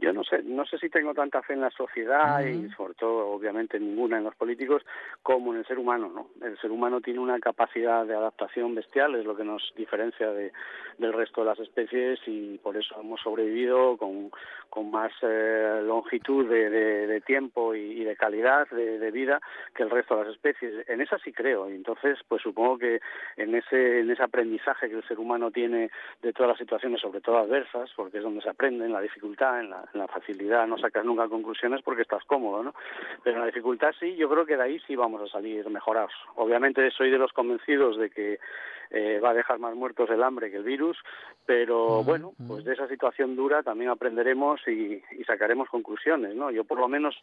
Yo 0.01 0.13
no 0.13 0.23
sé, 0.23 0.43
no 0.45 0.65
sé 0.65 0.79
si 0.79 0.89
tengo 0.89 1.13
tanta 1.13 1.43
fe 1.43 1.55
en 1.55 1.61
la 1.61 1.71
sociedad 1.71 2.41
y 2.43 2.71
sobre 2.71 2.95
todo, 2.95 3.29
obviamente, 3.31 3.81
ninguna 3.81 4.19
en 4.19 4.25
los 4.25 4.35
políticos 4.37 4.83
como 5.25 5.53
en 5.53 5.59
el 5.59 5.67
ser 5.67 5.77
humano, 5.79 6.09
¿no? 6.09 6.47
El 6.47 6.57
ser 6.59 6.71
humano 6.71 7.01
tiene 7.01 7.19
una 7.19 7.41
capacidad 7.41 8.07
de 8.07 8.15
adaptación 8.15 8.77
bestial, 8.77 9.17
es 9.17 9.25
lo 9.25 9.37
que 9.37 9.43
nos 9.43 9.73
diferencia 9.77 10.31
de, 10.31 10.53
del 10.99 11.13
resto 11.13 11.41
de 11.41 11.49
las 11.49 11.59
especies 11.59 12.21
y 12.27 12.59
por 12.59 12.77
eso 12.77 12.95
hemos 13.01 13.21
sobrevivido 13.21 13.97
con, 13.97 14.31
con 14.71 14.91
más 14.91 15.11
eh, 15.23 15.81
longitud 15.85 16.49
de, 16.49 16.71
de- 16.71 17.07
de 17.09 17.21
tiempo 17.23 17.75
y, 17.75 17.81
y 18.01 18.05
de 18.05 18.15
calidad 18.17 18.69
de, 18.71 18.99
de 19.01 19.11
vida 19.11 19.41
que 19.75 19.83
el 19.83 19.91
resto 19.91 20.17
de 20.17 20.25
las 20.27 20.33
especies. 20.35 20.89
En 20.89 21.01
esa 21.01 21.19
sí 21.19 21.33
creo 21.33 21.69
y 21.69 21.75
entonces, 21.75 22.19
pues 22.29 22.43
supongo 22.43 22.79
que 22.79 23.01
en 23.37 23.55
ese, 23.55 24.01
en 24.01 24.11
ese 24.11 24.23
aprendizaje 24.23 24.89
que 24.89 24.95
el 24.97 25.09
ser 25.09 25.19
humano 25.19 25.51
tiene 25.51 25.91
de 26.23 26.33
todas 26.33 26.51
las 26.51 26.59
situaciones, 26.59 27.01
sobre 27.01 27.21
todo 27.21 27.39
adversas, 27.39 27.91
porque 27.97 28.19
es 28.19 28.23
donde 28.23 28.43
se 28.43 28.49
aprende, 28.51 28.85
en 28.85 28.93
la 28.93 29.01
dificultad, 29.01 29.59
en 29.61 29.71
la, 29.71 29.88
en 29.95 30.01
la 30.01 30.09
facilidad, 30.09 30.67
no 30.67 30.79
sacas 30.79 31.05
nunca 31.05 31.29
conclusiones 31.29 31.83
porque 31.83 32.03
estás 32.03 32.25
cómodo, 32.25 32.63
¿no? 32.63 32.75
Pero 33.23 33.37
en 33.37 33.41
la 33.41 33.47
dificultad 33.47 33.93
sí, 33.99 34.17
yo 34.17 34.29
creo 34.29 34.47
que 34.47 34.57
de 34.57 34.63
ahí 34.63 34.81
sí 34.87 34.97
vamos 34.97 35.23
a 35.23 35.33
salir 35.33 35.69
mejorados. 35.71 36.13
Obviamente 36.37 36.91
soy 36.91 37.11
de 37.11 37.19
los 37.19 37.33
convencidos 37.33 37.97
de 37.99 38.11
que 38.11 38.39
eh, 38.91 39.21
va 39.23 39.31
a 39.31 39.35
dejar 39.35 39.59
más 39.59 39.75
muertos 39.75 40.09
el 40.11 40.23
hambre 40.23 40.51
que 40.51 40.57
el 40.57 40.65
virus, 40.65 40.97
pero 41.45 42.03
bueno, 42.03 42.33
pues 42.47 42.65
de 42.65 42.73
esa 42.73 42.89
situación 42.89 43.37
dura 43.37 43.63
también 43.63 43.91
aprenderemos 43.91 44.61
y, 44.67 45.03
y 45.13 45.25
sacaremos 45.25 45.69
conclusiones, 45.69 46.35
¿no? 46.35 46.51
Yo 46.51 46.65
por 46.65 46.79
lo 46.79 46.89
menos 46.89 47.15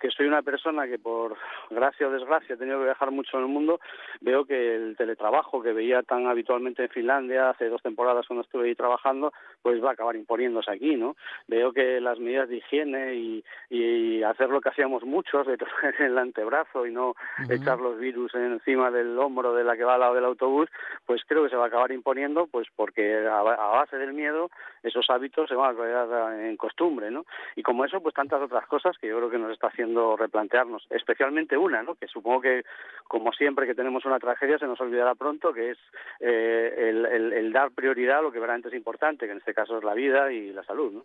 que 0.00 0.10
soy 0.10 0.26
una 0.26 0.42
persona 0.42 0.86
que 0.86 0.98
por 0.98 1.36
gracia 1.70 2.08
o 2.08 2.10
desgracia 2.10 2.54
he 2.54 2.58
tenido 2.58 2.78
que 2.78 2.86
viajar 2.86 3.10
mucho 3.10 3.36
en 3.36 3.44
el 3.44 3.48
mundo, 3.48 3.80
veo 4.20 4.44
que 4.44 4.74
el 4.74 4.96
teletrabajo 4.96 5.62
que 5.62 5.72
veía 5.72 6.02
tan 6.02 6.26
habitualmente 6.26 6.84
en 6.84 6.88
Finlandia 6.88 7.50
hace 7.50 7.68
dos 7.68 7.82
temporadas 7.82 8.26
cuando 8.26 8.42
estuve 8.42 8.68
ahí 8.68 8.74
trabajando, 8.74 9.32
pues 9.62 9.82
va 9.82 9.90
a 9.90 9.92
acabar 9.92 10.16
imponiéndose 10.16 10.70
aquí, 10.70 10.96
¿no? 10.96 11.16
Veo 11.48 11.72
que 11.72 12.00
las 12.00 12.18
medidas 12.18 12.48
de 12.48 12.56
higiene 12.56 13.14
y, 13.14 13.44
y 13.68 14.22
hacer 14.22 14.48
lo 14.48 14.60
que 14.60 14.70
hacíamos 14.70 15.04
muchos, 15.04 15.46
de 15.46 15.56
traer 15.56 15.94
el 16.00 16.18
antebrazo 16.18 16.86
y 16.86 16.92
no 16.92 17.14
echar 17.48 17.78
los 17.78 17.98
virus 17.98 18.34
encima 18.34 18.90
del 18.90 19.18
hombro 19.18 19.54
de 19.54 19.64
la 19.64 19.76
que 19.76 19.84
va 19.84 19.94
al 19.94 20.00
lado 20.00 20.14
del 20.14 20.24
autobús, 20.24 20.68
pues 21.06 21.22
creo 21.26 21.44
que 21.44 21.50
se 21.50 21.56
va 21.56 21.64
a 21.64 21.68
acabar 21.68 21.92
imponiendo, 21.92 22.46
pues 22.46 22.68
porque 22.74 23.26
a, 23.26 23.40
a 23.40 23.42
base 23.42 23.96
del 23.96 24.14
miedo 24.14 24.50
esos 24.82 25.08
hábitos 25.10 25.48
se 25.48 25.54
van 25.54 25.74
a 25.74 25.76
quedar 25.76 26.40
en 26.40 26.56
costumbre, 26.56 27.10
¿no? 27.10 27.26
Y 27.56 27.62
como 27.62 27.84
eso, 27.84 28.00
pues 28.00 28.14
tantas 28.14 28.40
otras 28.40 28.66
cosas 28.66 28.96
que 28.98 29.08
yo 29.08 29.18
creo 29.18 29.30
que 29.30 29.38
nos 29.38 29.52
está 29.52 29.68
haciendo 29.68 29.89
replantearnos, 30.16 30.86
especialmente 30.90 31.56
una, 31.56 31.82
¿no? 31.82 31.94
Que 31.94 32.06
supongo 32.08 32.40
que, 32.42 32.64
como 33.08 33.32
siempre 33.32 33.66
que 33.66 33.74
tenemos 33.74 34.04
una 34.04 34.18
tragedia, 34.18 34.58
se 34.58 34.66
nos 34.66 34.80
olvidará 34.80 35.14
pronto, 35.14 35.52
que 35.52 35.70
es 35.72 35.78
eh, 36.20 36.74
el, 36.90 37.06
el- 37.06 37.32
el 37.32 37.52
dar 37.52 37.70
prioridad 37.72 38.18
a 38.18 38.22
lo 38.22 38.30
que 38.32 38.38
verdaderamente 38.38 38.68
es 38.68 38.74
importante, 38.74 39.26
que 39.26 39.32
en 39.32 39.38
este 39.38 39.54
caso 39.54 39.78
es 39.78 39.84
la 39.84 39.94
vida 39.94 40.32
y 40.32 40.52
la 40.52 40.62
salud, 40.64 40.92
¿no? 40.92 41.04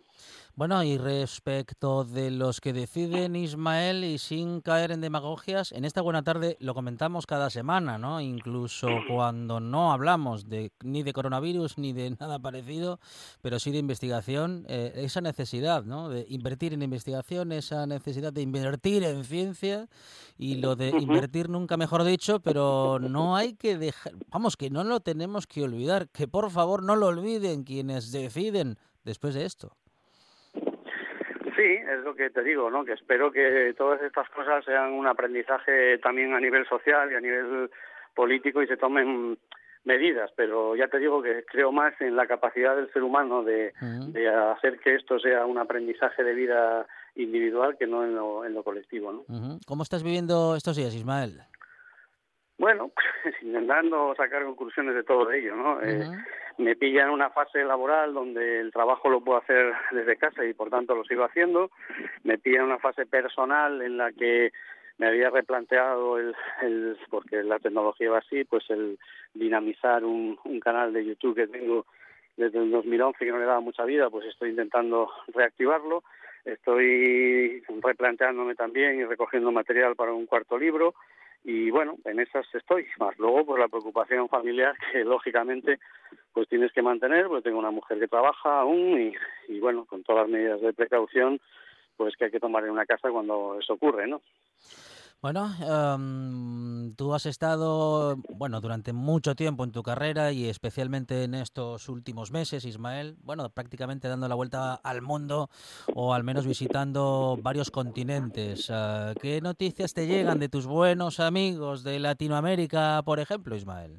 Bueno, 0.54 0.82
y 0.82 0.96
respecto 0.98 2.04
de 2.04 2.30
los 2.30 2.60
que 2.60 2.72
deciden 2.72 3.36
Ismael 3.36 4.04
y 4.04 4.18
sin 4.18 4.60
caer 4.60 4.90
en 4.90 5.00
demagogias, 5.00 5.72
en 5.72 5.84
esta 5.84 6.00
buena 6.02 6.22
tarde 6.22 6.56
lo 6.60 6.74
comentamos 6.74 7.26
cada 7.26 7.50
semana, 7.50 7.98
¿no? 7.98 8.20
Incluso 8.20 8.88
cuando 9.08 9.60
no 9.60 9.92
hablamos 9.92 10.48
de 10.48 10.70
ni 10.82 11.02
de 11.02 11.12
coronavirus 11.12 11.78
ni 11.78 11.92
de 11.92 12.10
nada 12.18 12.38
parecido, 12.38 12.98
pero 13.42 13.58
sí 13.58 13.70
de 13.70 13.78
investigación, 13.78 14.64
eh, 14.68 14.92
esa 14.96 15.20
necesidad, 15.20 15.84
¿no? 15.84 16.08
De 16.08 16.24
invertir 16.28 16.72
en 16.72 16.82
investigación, 16.82 17.52
esa 17.52 17.86
necesidad 17.86 18.32
de 18.32 18.42
invertir 18.42 18.75
en 18.84 19.24
ciencia 19.24 19.86
y 20.38 20.60
lo 20.60 20.76
de 20.76 20.88
invertir 20.88 21.48
nunca 21.48 21.76
mejor 21.76 22.04
dicho, 22.04 22.40
pero 22.40 22.98
no 23.00 23.36
hay 23.36 23.54
que 23.54 23.76
dejar, 23.76 24.12
vamos, 24.28 24.56
que 24.56 24.70
no 24.70 24.84
lo 24.84 25.00
tenemos 25.00 25.46
que 25.46 25.62
olvidar, 25.62 26.08
que 26.08 26.28
por 26.28 26.50
favor 26.50 26.82
no 26.82 26.96
lo 26.96 27.06
olviden 27.06 27.64
quienes 27.64 28.12
deciden 28.12 28.76
después 29.04 29.34
de 29.34 29.44
esto. 29.44 29.72
Sí, 30.54 31.62
es 31.62 32.04
lo 32.04 32.14
que 32.14 32.28
te 32.28 32.42
digo, 32.42 32.70
¿no? 32.70 32.84
Que 32.84 32.92
espero 32.92 33.32
que 33.32 33.74
todas 33.78 34.02
estas 34.02 34.28
cosas 34.28 34.62
sean 34.64 34.92
un 34.92 35.06
aprendizaje 35.06 35.96
también 35.98 36.34
a 36.34 36.40
nivel 36.40 36.66
social 36.68 37.10
y 37.10 37.14
a 37.14 37.20
nivel 37.20 37.70
político 38.14 38.62
y 38.62 38.66
se 38.66 38.76
tomen 38.76 39.38
medidas, 39.84 40.30
pero 40.36 40.76
ya 40.76 40.88
te 40.88 40.98
digo 40.98 41.22
que 41.22 41.44
creo 41.44 41.72
más 41.72 41.98
en 42.00 42.16
la 42.16 42.26
capacidad 42.26 42.76
del 42.76 42.92
ser 42.92 43.04
humano 43.04 43.42
de, 43.44 43.72
de 43.80 44.28
hacer 44.28 44.80
que 44.80 44.96
esto 44.96 45.18
sea 45.18 45.46
un 45.46 45.58
aprendizaje 45.58 46.24
de 46.24 46.34
vida 46.34 46.86
individual 47.16 47.76
que 47.78 47.86
no 47.86 48.04
en 48.04 48.14
lo, 48.14 48.44
en 48.44 48.54
lo 48.54 48.62
colectivo, 48.62 49.12
¿no? 49.12 49.58
¿Cómo 49.66 49.82
estás 49.82 50.02
viviendo 50.02 50.54
estos 50.56 50.76
días, 50.76 50.94
Ismael? 50.94 51.40
Bueno, 52.58 52.90
intentando 53.42 54.14
sacar 54.16 54.44
conclusiones 54.44 54.94
de 54.94 55.04
todo 55.04 55.30
ello, 55.30 55.56
¿no? 55.56 55.82
Eh, 55.82 56.08
me 56.58 56.74
pilla 56.74 57.02
en 57.02 57.10
una 57.10 57.30
fase 57.30 57.64
laboral 57.64 58.14
donde 58.14 58.60
el 58.60 58.72
trabajo 58.72 59.10
lo 59.10 59.20
puedo 59.20 59.38
hacer 59.38 59.72
desde 59.92 60.16
casa 60.16 60.44
y 60.44 60.54
por 60.54 60.70
tanto 60.70 60.94
lo 60.94 61.04
sigo 61.04 61.24
haciendo. 61.24 61.70
Me 62.24 62.38
pilla 62.38 62.58
en 62.58 62.64
una 62.64 62.78
fase 62.78 63.04
personal 63.04 63.82
en 63.82 63.98
la 63.98 64.10
que 64.12 64.52
me 64.98 65.08
había 65.08 65.28
replanteado 65.28 66.18
el, 66.18 66.34
el 66.62 66.98
porque 67.10 67.42
la 67.42 67.58
tecnología 67.58 68.10
va 68.10 68.18
así, 68.18 68.44
pues 68.44 68.64
el 68.70 68.98
dinamizar 69.34 70.04
un, 70.04 70.38
un 70.44 70.60
canal 70.60 70.94
de 70.94 71.04
YouTube 71.04 71.36
que 71.36 71.46
tengo 71.46 71.84
desde 72.36 72.58
el 72.58 72.70
2011 72.70 73.18
que 73.18 73.30
no 73.30 73.38
le 73.38 73.44
daba 73.44 73.60
mucha 73.60 73.84
vida, 73.84 74.08
pues 74.08 74.26
estoy 74.26 74.50
intentando 74.50 75.10
reactivarlo. 75.28 76.02
Estoy 76.46 77.62
replanteándome 77.82 78.54
también 78.54 79.00
y 79.00 79.04
recogiendo 79.04 79.50
material 79.50 79.96
para 79.96 80.12
un 80.12 80.26
cuarto 80.26 80.56
libro 80.56 80.94
y 81.42 81.70
bueno, 81.70 81.96
en 82.04 82.20
esas 82.20 82.46
estoy. 82.54 82.86
Más 82.98 83.18
luego, 83.18 83.44
pues 83.44 83.60
la 83.60 83.68
preocupación 83.68 84.28
familiar 84.28 84.74
que 84.92 85.04
lógicamente 85.04 85.78
pues 86.32 86.48
tienes 86.48 86.72
que 86.72 86.82
mantener, 86.82 87.26
porque 87.28 87.44
tengo 87.44 87.58
una 87.58 87.70
mujer 87.70 87.98
que 87.98 88.08
trabaja 88.08 88.60
aún 88.60 89.00
y, 89.00 89.14
y 89.52 89.58
bueno, 89.58 89.86
con 89.86 90.02
todas 90.02 90.22
las 90.22 90.30
medidas 90.30 90.60
de 90.60 90.72
precaución, 90.72 91.40
pues 91.96 92.14
que 92.16 92.26
hay 92.26 92.30
que 92.30 92.40
tomar 92.40 92.64
en 92.64 92.70
una 92.70 92.84
casa 92.84 93.10
cuando 93.10 93.58
eso 93.58 93.72
ocurre, 93.72 94.06
¿no? 94.06 94.20
Bueno, 95.26 95.48
em, 95.58 96.94
tú 96.94 97.12
has 97.12 97.26
estado, 97.26 98.14
bueno, 98.28 98.60
durante 98.60 98.92
mucho 98.92 99.34
tiempo 99.34 99.64
en 99.64 99.72
tu 99.72 99.82
carrera 99.82 100.30
y 100.30 100.48
especialmente 100.48 101.24
en 101.24 101.34
estos 101.34 101.88
últimos 101.88 102.30
meses, 102.30 102.64
Ismael, 102.64 103.16
bueno, 103.24 103.50
prácticamente 103.50 104.06
dando 104.06 104.28
la 104.28 104.36
vuelta 104.36 104.74
al 104.74 105.02
mundo 105.02 105.48
o 105.96 106.14
al 106.14 106.22
menos 106.22 106.46
visitando 106.46 107.40
varios 107.42 107.72
continentes. 107.72 108.70
Eh, 108.72 109.14
¿Qué 109.20 109.40
noticias 109.40 109.94
te 109.94 110.06
llegan 110.06 110.38
de 110.38 110.48
tus 110.48 110.64
buenos 110.68 111.18
amigos 111.18 111.82
de 111.82 111.98
Latinoamérica, 111.98 113.02
por 113.04 113.18
ejemplo, 113.18 113.56
Ismael? 113.56 113.98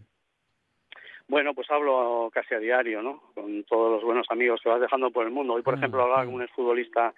Bueno, 1.27 1.53
pues 1.53 1.69
hablo 1.69 2.29
casi 2.33 2.53
a 2.55 2.59
diario, 2.59 3.01
¿no? 3.01 3.21
Con 3.35 3.65
todos 3.65 3.91
los 3.91 4.03
buenos 4.05 4.27
amigos 4.29 4.61
que 4.63 4.69
vas 4.69 4.79
dejando 4.79 5.11
por 5.11 5.25
el 5.25 5.33
mundo. 5.33 5.55
Hoy, 5.55 5.61
por 5.61 5.75
Mm, 5.75 5.79
ejemplo, 5.79 6.03
hablaba 6.03 6.23
con 6.23 6.35
un 6.35 6.43
exfutbolista 6.43 7.13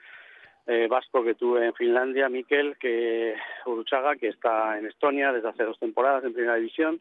eh, 0.68 0.88
vasco 0.88 1.24
que 1.24 1.36
tuve 1.36 1.66
en 1.66 1.74
Finlandia, 1.74 2.30
Mikel, 2.30 2.78
que 2.78 3.36
Uruchaga, 3.66 4.16
que 4.16 4.28
está 4.28 4.78
en 4.78 4.86
Estonia 4.86 5.32
desde 5.32 5.50
hace 5.50 5.64
dos 5.64 5.80
temporadas 5.80 6.24
en 6.24 6.34
Primera 6.34 6.56
División. 6.56 7.00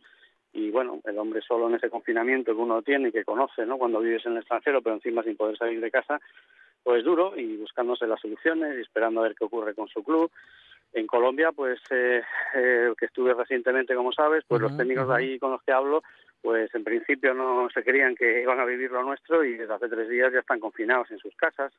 Y 0.53 0.71
bueno, 0.71 1.01
el 1.05 1.18
hombre 1.18 1.42
solo 1.42 1.68
en 1.68 1.75
ese 1.75 1.90
confinamiento 1.90 2.55
que 2.55 2.61
uno 2.61 2.83
tiene 2.83 3.09
y 3.09 3.12
que 3.12 3.25
conoce, 3.25 3.66
¿no? 3.66 3.77
Cuando 3.79 4.01
vives 4.01 4.25
en 4.25 4.33
el 4.33 4.38
extranjero, 4.38 4.81
pero 4.81 4.97
encima 4.97 5.23
sin 5.23 5.37
poder 5.37 5.57
salir 5.59 5.81
de 5.81 5.90
casa, 5.90 6.18
pues 6.83 7.05
duro 7.05 7.35
y 7.37 7.57
buscándose 7.57 8.07
las 8.07 8.21
soluciones 8.21 8.79
y 8.79 8.81
esperando 8.81 9.21
a 9.21 9.25
ver 9.25 9.35
qué 9.35 9.44
ocurre 9.44 9.75
con 9.75 9.88
su 9.88 10.03
club. 10.03 10.31
En 10.94 11.07
Colombia, 11.07 11.53
pues 11.53 11.79
eh, 11.90 12.23
eh, 12.55 12.92
que 12.99 13.07
estuve 13.07 13.35
recientemente, 13.35 13.94
como 13.94 14.11
sabes, 14.12 14.42
pues 14.49 14.62
los 14.62 14.75
técnicos 14.77 15.07
de 15.09 15.14
ahí 15.14 15.38
con 15.38 15.51
los 15.53 15.62
que 15.62 15.73
hablo, 15.73 16.03
pues 16.40 16.75
en 16.75 16.85
principio 16.85 17.35
no 17.35 17.68
se 17.68 17.85
creían 17.85 18.14
que 18.14 18.40
iban 18.40 18.59
a 18.59 18.64
vivir 18.64 18.90
lo 18.90 19.03
nuestro 19.03 19.44
y 19.44 19.57
desde 19.57 19.75
hace 19.75 19.88
tres 19.88 20.09
días 20.09 20.33
ya 20.33 20.40
están 20.40 20.61
confinados 20.61 21.11
en 21.11 21.18
sus 21.18 21.35
casas. 21.37 21.73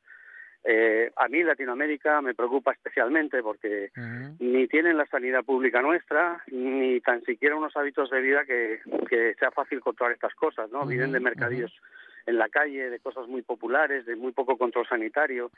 Eh, 0.63 1.09
a 1.15 1.27
mí 1.29 1.41
Latinoamérica 1.43 2.21
me 2.21 2.33
preocupa 2.35 2.73
especialmente 2.73 3.41
porque 3.41 3.91
ni 4.39 4.67
tienen 4.67 4.97
la 4.97 5.05
sanidad 5.07 5.43
pública 5.43 5.81
nuestra, 5.81 6.43
ni 6.47 6.99
tan 7.01 7.23
siquiera 7.23 7.55
unos 7.55 7.75
hábitos 7.77 8.09
de 8.09 8.21
vida 8.21 8.43
que, 8.45 8.79
que 9.09 9.35
sea 9.39 9.51
fácil 9.51 9.79
controlar 9.79 10.13
estas 10.15 10.33
cosas, 10.35 10.69
¿no? 10.71 10.85
Viven 10.85 11.11
de 11.13 11.19
mercadillos 11.21 11.71
en 12.25 12.37
la 12.37 12.49
calle, 12.49 12.89
de 12.89 12.99
cosas 12.99 13.27
muy 13.27 13.41
populares, 13.41 14.05
de 14.05 14.15
muy 14.15 14.33
poco 14.33 14.57
control 14.57 14.85
sanitario. 14.87 15.49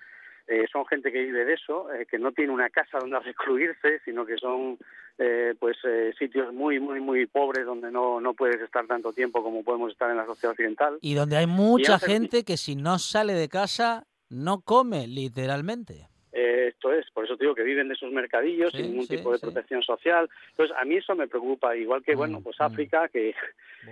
Eh, 0.48 0.66
son 0.72 0.86
gente 0.86 1.12
que 1.12 1.22
vive 1.24 1.46
de 1.46 1.54
eso, 1.54 1.92
eh, 1.94 2.06
que 2.06 2.18
no 2.18 2.32
tiene 2.32 2.52
una 2.54 2.70
casa 2.70 3.00
donde 3.00 3.20
recluirse, 3.26 4.00
sino 4.06 4.26
que 4.26 4.38
son 4.38 4.78
eh, 5.18 5.54
pues 5.60 5.78
eh, 5.84 6.14
sitios 6.18 6.54
muy 6.54 6.80
muy 6.80 7.00
muy 7.02 7.26
pobres 7.26 7.66
donde 7.66 7.92
no 7.92 8.20
no 8.22 8.34
puedes 8.34 8.62
estar 8.62 8.86
tanto 8.88 9.14
tiempo 9.14 9.44
como 9.44 9.64
podemos 9.64 9.92
estar 9.92 10.10
en 10.10 10.18
la 10.18 10.26
sociedad 10.26 10.52
occidental. 10.52 10.98
Y 11.02 11.14
donde 11.16 11.38
hay 11.38 11.48
mucha 11.48 11.96
hace- 11.96 12.06
gente 12.08 12.44
que 12.44 12.58
si 12.58 12.76
no 12.76 12.98
sale 13.00 13.34
de 13.34 13.50
casa 13.50 14.06
no 14.32 14.62
come, 14.62 15.08
literalmente. 15.08 16.08
Eh, 16.34 16.68
esto 16.70 16.94
es, 16.94 17.12
por 17.12 17.26
eso 17.26 17.36
te 17.36 17.44
digo 17.44 17.54
que 17.54 17.64
viven 17.64 17.90
de 17.90 17.94
esos 17.94 18.10
mercadillos 18.12 18.72
Sí, 18.72 18.78
sin 18.78 18.92
ningún 18.92 19.06
sí, 19.06 19.18
tipo 19.18 19.34
de 19.34 19.38
sí. 19.38 19.46
protección 19.46 19.84
social. 19.84 20.30
Entonces, 20.52 20.76
a 20.80 20.86
mí 20.86 20.96
eso 20.96 21.14
me 21.14 21.28
preocupa, 21.28 21.76
igual 21.76 22.04
que, 22.04 22.16
bueno, 22.16 22.40
Mm, 22.40 22.44
pues 22.44 22.56
mm. 22.58 22.64
África, 22.64 23.10
que, 23.10 23.36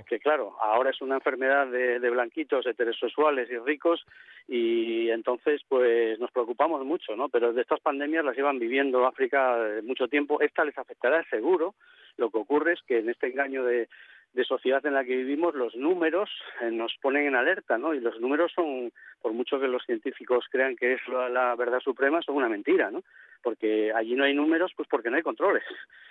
que 0.07 0.19
claro, 0.19 0.55
ahora 0.61 0.91
es 0.91 1.01
una 1.01 1.15
enfermedad 1.15 1.67
de, 1.67 1.99
de 1.99 2.09
blanquitos, 2.09 2.65
heterosexuales 2.65 3.49
y 3.51 3.57
ricos, 3.57 4.05
y 4.47 5.09
entonces, 5.09 5.61
pues 5.67 6.17
nos 6.19 6.31
preocupamos 6.31 6.85
mucho, 6.85 7.13
¿no? 7.17 7.27
Pero 7.27 7.51
de 7.51 7.61
estas 7.61 7.81
pandemias 7.81 8.23
las 8.23 8.37
llevan 8.37 8.57
viviendo 8.57 9.05
África 9.05 9.57
eh, 9.59 9.81
mucho 9.81 10.07
tiempo. 10.07 10.39
Esta 10.39 10.63
les 10.63 10.77
afectará 10.77 11.23
seguro. 11.29 11.75
Lo 12.17 12.29
que 12.31 12.37
ocurre 12.37 12.73
es 12.73 12.81
que 12.87 12.99
en 12.99 13.09
este 13.09 13.27
engaño 13.27 13.63
de, 13.65 13.87
de 14.33 14.43
sociedad 14.43 14.85
en 14.85 14.93
la 14.93 15.03
que 15.03 15.15
vivimos, 15.15 15.55
los 15.55 15.75
números 15.75 16.29
eh, 16.61 16.71
nos 16.71 16.95
ponen 17.01 17.27
en 17.27 17.35
alerta, 17.35 17.77
¿no? 17.77 17.93
Y 17.93 17.99
los 17.99 18.19
números 18.19 18.51
son, 18.53 18.91
por 19.21 19.33
mucho 19.33 19.59
que 19.59 19.67
los 19.67 19.83
científicos 19.85 20.45
crean 20.51 20.75
que 20.75 20.93
es 20.93 21.07
la, 21.07 21.29
la 21.29 21.55
verdad 21.55 21.79
suprema, 21.79 22.21
son 22.21 22.35
una 22.35 22.49
mentira, 22.49 22.91
¿no? 22.91 23.03
Porque 23.41 23.91
allí 23.93 24.15
no 24.15 24.25
hay 24.25 24.33
números, 24.33 24.71
pues 24.75 24.87
porque 24.89 25.09
no 25.09 25.17
hay 25.17 25.23
controles. 25.23 25.63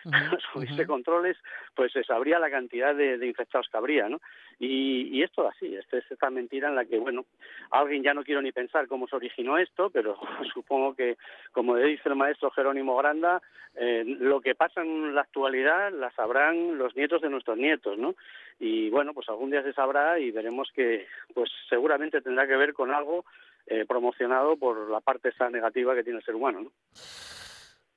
Si 0.09 0.59
hubiese 0.59 0.87
controles, 0.87 1.37
pues 1.75 1.93
se 1.93 2.03
sabría 2.05 2.39
la 2.39 2.51
cantidad 2.51 2.95
de, 2.95 3.19
de 3.19 3.27
infectados 3.27 3.69
que 3.69 3.77
habría, 3.77 4.09
¿no? 4.09 4.21
Y, 4.59 5.09
y 5.13 5.23
esto 5.23 5.47
así, 5.47 5.75
esta 5.75 5.99
es 5.99 6.11
esta 6.11 6.31
mentira 6.31 6.69
en 6.69 6.75
la 6.75 6.85
que, 6.85 6.99
bueno, 6.99 7.27
alguien 7.71 8.03
ya 8.03 8.15
no 8.15 8.25
quiero 8.25 8.43
ni 8.43 8.51
pensar 8.53 8.89
cómo 8.89 9.07
se 9.07 9.17
originó 9.17 9.59
esto, 9.59 9.91
pero 9.91 10.19
supongo 10.55 10.95
que, 10.95 11.17
como 11.53 11.77
dice 11.77 12.09
el 12.09 12.17
maestro 12.17 12.51
Jerónimo 12.51 12.97
Granda, 12.97 13.41
eh, 13.77 14.05
lo 14.05 14.41
que 14.41 14.55
pasa 14.55 14.83
en 14.83 15.15
la 15.15 15.21
actualidad 15.21 15.93
la 15.93 16.11
sabrán 16.13 16.79
los 16.79 16.97
nietos 16.97 17.23
de 17.23 17.31
nuestros 17.31 17.57
nietos, 17.57 17.97
¿no? 17.99 18.15
Y 18.59 18.91
bueno, 18.91 19.15
pues 19.15 19.29
algún 19.29 19.51
día 19.51 19.63
se 19.63 19.73
sabrá 19.73 20.19
y 20.19 20.33
veremos 20.33 20.71
que, 20.75 21.07
pues 21.35 21.51
seguramente 21.69 22.21
tendrá 22.21 22.47
que 22.49 22.57
ver 22.57 22.75
con 22.75 22.93
algo 22.93 23.25
eh, 23.71 23.85
promocionado 23.87 24.57
por 24.57 24.91
la 24.91 25.01
parte 25.01 25.29
esa 25.29 25.51
negativa 25.51 25.95
que 25.95 26.03
tiene 26.03 26.19
el 26.19 26.25
ser 26.25 26.35
humano, 26.35 26.63
¿no? 26.63 26.73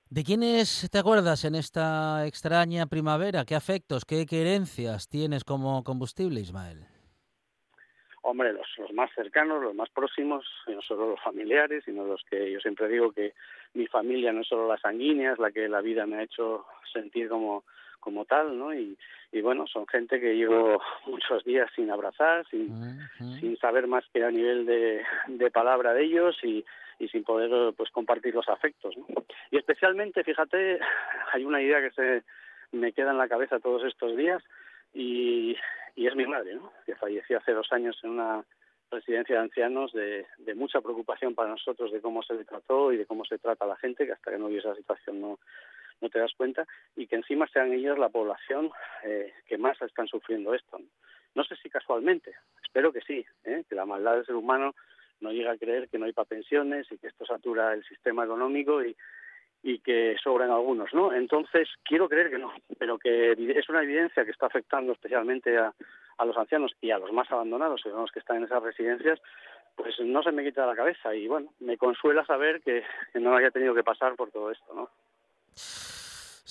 ¿De 0.10 0.26
quiénes 0.26 0.90
te 0.92 1.00
acuerdas 1.00 1.46
en 1.46 1.56
esta 1.56 2.28
extraña 2.28 2.86
primavera? 2.88 3.46
¿Qué 3.46 3.56
afectos, 3.56 4.04
qué 4.04 4.26
querencias 4.26 5.08
tienes 5.08 5.46
como 5.46 5.86
combustible, 5.86 6.42
Ismael? 6.42 6.80
Hombre, 8.22 8.52
los, 8.52 8.68
los 8.78 8.92
más 8.92 9.10
cercanos, 9.16 9.64
los 9.64 9.74
más 9.74 9.90
próximos, 9.90 10.46
y 10.68 10.72
no 10.72 10.82
solo 10.82 11.12
los 11.12 11.22
familiares, 11.22 11.86
sino 11.86 12.04
los 12.04 12.22
que 12.30 12.52
yo 12.52 12.60
siempre 12.60 12.90
digo 12.90 13.14
que 13.14 13.34
mi 13.74 13.88
familia 13.88 14.34
no 14.34 14.42
es 14.42 14.48
solo 14.48 14.68
la 14.68 14.78
sanguínea, 14.78 15.32
es 15.32 15.40
la 15.40 15.52
que 15.52 15.70
la 15.70 15.80
vida 15.80 16.06
me 16.06 16.18
ha 16.18 16.24
hecho 16.24 16.66
sentir 16.92 17.30
como, 17.30 17.64
como 18.02 18.26
tal, 18.26 18.58
¿no? 18.58 18.74
Y, 18.74 18.98
y 19.32 19.42
bueno, 19.42 19.66
son 19.68 19.88
gente 19.88 20.20
que 20.20 20.36
llevo 20.36 20.82
muchos 21.08 21.46
días 21.46 21.70
sin 21.76 21.90
abrazar, 21.90 22.46
sin, 22.50 23.00
sin 23.40 23.58
saber 23.58 23.88
más 23.88 24.04
que 24.14 24.26
a 24.26 24.32
nivel 24.32 24.66
de, 24.66 25.04
de 25.28 25.52
palabra 25.52 25.94
de 25.94 26.04
ellos 26.04 26.36
y, 26.44 26.66
y 27.00 27.08
sin 27.08 27.24
poder 27.24 27.74
pues 27.76 27.90
compartir 27.92 28.36
los 28.36 28.50
afectos. 28.50 28.98
¿no? 28.98 29.06
Y 29.50 29.58
especialmente, 29.58 30.24
fíjate, 30.24 30.80
hay 31.34 31.46
una 31.46 31.62
idea 31.62 31.82
que 31.82 31.92
se 31.92 32.24
me 32.72 32.92
queda 32.92 33.12
en 33.12 33.18
la 33.18 33.30
cabeza 33.30 33.60
todos 33.60 33.84
estos 33.86 34.18
días 34.18 34.44
y, 34.94 35.56
y 35.96 36.08
es 36.08 36.16
mi 36.16 36.26
madre, 36.26 36.56
¿no? 36.56 36.72
que 36.86 36.96
falleció 36.96 37.38
hace 37.38 37.54
dos 37.54 37.72
años 37.72 37.98
en 38.04 38.12
una 38.12 38.44
residencia 38.92 39.36
de 39.36 39.42
ancianos 39.42 39.94
de, 39.94 40.26
de 40.40 40.54
mucha 40.54 40.82
preocupación 40.82 41.34
para 41.34 41.50
nosotros 41.50 41.92
de 41.92 42.02
cómo 42.02 42.22
se 42.24 42.34
le 42.34 42.44
trató 42.44 42.92
y 42.92 42.98
de 42.98 43.06
cómo 43.06 43.24
se 43.24 43.38
trata 43.38 43.64
a 43.64 43.70
la 43.70 43.78
gente, 43.78 44.06
que 44.06 44.12
hasta 44.12 44.32
que 44.32 44.38
no 44.38 44.48
vio 44.48 44.60
esa 44.60 44.76
situación 44.76 45.22
no, 45.22 45.40
no 46.02 46.10
te 46.10 46.20
das 46.20 46.34
cuenta, 46.36 46.66
y 46.96 47.08
que 47.08 47.16
encima 47.16 47.48
sean 47.48 47.72
ellos 47.72 47.98
la 47.98 48.10
población 48.10 48.72
eh, 49.04 49.32
que 49.48 49.58
más 49.58 49.82
están 49.82 50.08
sufriendo 50.08 50.54
esto. 50.54 50.80
¿no? 51.36 51.44
Sé 51.44 51.56
si 51.58 51.70
casualmente, 51.70 52.34
espero 52.64 52.92
que 52.92 53.02
sí, 53.02 53.26
¿eh? 53.44 53.64
que 53.70 53.76
la 53.76 53.86
maldad 53.86 54.16
del 54.16 54.26
ser 54.26 54.36
humano 54.36 54.76
no 55.22 55.32
llega 55.32 55.52
a 55.52 55.58
creer 55.58 55.88
que 55.88 56.00
no 56.00 56.06
hay 56.06 56.14
para 56.14 56.28
pensiones 56.28 56.92
y 56.92 56.98
que 56.98 57.08
esto 57.08 57.26
satura 57.26 57.74
el 57.74 57.84
sistema 57.84 58.26
económico 58.26 58.84
y, 58.84 58.96
y 59.64 59.80
que 59.80 60.16
sobran 60.22 60.50
algunos, 60.50 60.92
¿no? 60.94 61.14
Entonces, 61.14 61.70
quiero 61.84 62.10
creer 62.10 62.32
que 62.32 62.40
no, 62.40 62.52
pero 62.80 62.98
que 62.98 63.34
es 63.34 63.70
una 63.70 63.84
evidencia 63.84 64.26
que 64.26 64.32
está 64.32 64.48
afectando 64.48 64.94
especialmente 64.94 65.58
a, 65.58 65.74
a 66.18 66.26
los 66.26 66.36
ancianos 66.38 66.72
y 66.82 66.92
a 66.92 66.98
los 66.98 67.12
más 67.12 67.32
abandonados, 67.32 67.82
que 67.84 67.92
son 67.92 68.02
los 68.02 68.12
que 68.12 68.20
están 68.20 68.38
en 68.38 68.44
esas 68.46 68.64
residencias, 68.64 69.20
pues 69.76 70.00
no 70.00 70.24
se 70.24 70.32
me 70.32 70.44
quita 70.44 70.66
la 70.66 70.76
cabeza 70.76 71.14
y 71.16 71.28
bueno, 71.28 71.54
me 71.60 71.78
consuela 71.78 72.26
saber 72.26 72.62
que, 72.62 72.84
que 73.14 73.20
no 73.20 73.36
haya 73.36 73.52
tenido 73.52 73.74
que 73.76 73.84
pasar 73.84 74.16
por 74.16 74.32
todo 74.32 74.52
esto, 74.52 74.74
¿no? 74.74 74.90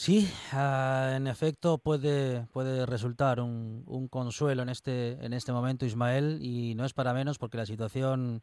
Sí, 0.02 0.32
ah, 0.52 1.12
en 1.14 1.26
efecto 1.26 1.76
puede, 1.76 2.46
puede 2.52 2.86
resultar 2.86 3.38
un, 3.38 3.82
un 3.86 4.08
consuelo 4.08 4.62
en 4.62 4.70
este, 4.70 5.22
en 5.22 5.34
este 5.34 5.52
momento, 5.52 5.84
Ismael, 5.84 6.38
y 6.40 6.74
no 6.74 6.86
es 6.86 6.94
para 6.94 7.12
menos 7.12 7.36
porque 7.36 7.58
la 7.58 7.66
situación 7.66 8.42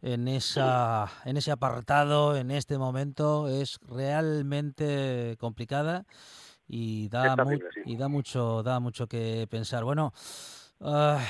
en, 0.00 0.28
esa, 0.28 1.06
en 1.26 1.36
ese 1.36 1.50
apartado, 1.50 2.38
en 2.38 2.50
este 2.50 2.78
momento, 2.78 3.48
es 3.48 3.78
realmente 3.86 5.36
complicada 5.38 6.06
y 6.66 7.10
da, 7.10 7.36
mu- 7.36 7.58
sí. 7.74 7.82
y 7.84 7.96
da, 7.98 8.08
mucho, 8.08 8.62
da 8.62 8.80
mucho 8.80 9.06
que 9.06 9.46
pensar. 9.50 9.84
Bueno, 9.84 10.14
ah, 10.80 11.22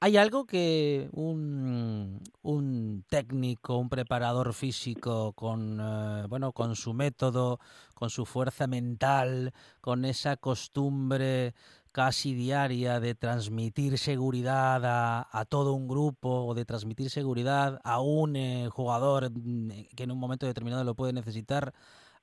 hay 0.00 0.16
algo 0.18 0.46
que 0.46 1.08
un, 1.12 2.20
un 2.42 3.04
técnico, 3.08 3.78
un 3.78 3.88
preparador 3.88 4.52
físico 4.52 5.32
con 5.32 5.80
eh, 5.80 6.26
bueno, 6.28 6.52
con 6.52 6.76
su 6.76 6.92
método, 6.92 7.60
con 7.94 8.10
su 8.10 8.26
fuerza 8.26 8.66
mental, 8.66 9.52
con 9.80 10.04
esa 10.04 10.36
costumbre 10.36 11.54
casi 11.92 12.34
diaria 12.34 13.00
de 13.00 13.14
transmitir 13.14 13.96
seguridad 13.96 14.82
a, 14.84 15.44
todo 15.46 15.72
un 15.72 15.88
grupo 15.88 16.44
o 16.44 16.54
de 16.54 16.66
transmitir 16.66 17.08
seguridad 17.10 17.80
a 17.84 18.00
un 18.00 18.36
eh, 18.36 18.68
jugador 18.70 19.30
mm, 19.30 19.70
que 19.96 20.04
en 20.04 20.10
un 20.10 20.18
momento 20.18 20.46
determinado 20.46 20.84
lo 20.84 20.94
puede 20.94 21.14
necesitar. 21.14 21.72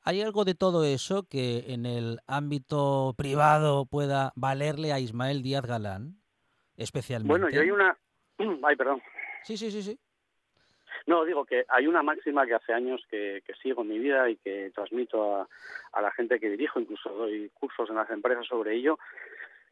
¿Hay 0.03 0.21
algo 0.21 0.45
de 0.45 0.53
todo 0.55 0.83
eso 0.85 1.23
que 1.23 1.73
en 1.73 1.85
el 1.87 2.19
ámbito 2.27 3.15
privado 3.17 3.85
pueda 3.85 4.31
valerle 4.35 4.93
a 4.93 4.99
Ismael 4.99 5.41
Díaz 5.41 5.65
Galán? 5.65 6.22
Especialmente. 6.77 7.29
Bueno, 7.29 7.49
yo 7.49 7.61
hay 7.61 7.71
una. 7.71 7.97
Ay, 8.63 8.75
perdón. 8.75 9.01
Sí, 9.43 9.57
sí, 9.57 9.71
sí, 9.71 9.83
sí. 9.83 9.99
No, 11.05 11.25
digo 11.25 11.45
que 11.45 11.65
hay 11.67 11.87
una 11.87 12.01
máxima 12.01 12.45
que 12.45 12.53
hace 12.53 12.73
años 12.73 13.01
que, 13.09 13.41
sigo 13.61 13.81
en 13.81 13.89
mi 13.89 13.99
vida 13.99 14.29
y 14.29 14.37
que 14.37 14.71
transmito 14.73 15.35
a, 15.35 15.47
a, 15.91 16.01
la 16.01 16.11
gente 16.11 16.39
que 16.39 16.49
dirijo, 16.49 16.79
incluso 16.79 17.09
doy 17.09 17.49
cursos 17.53 17.89
en 17.89 17.95
las 17.95 18.09
empresas 18.09 18.45
sobre 18.45 18.75
ello, 18.75 18.97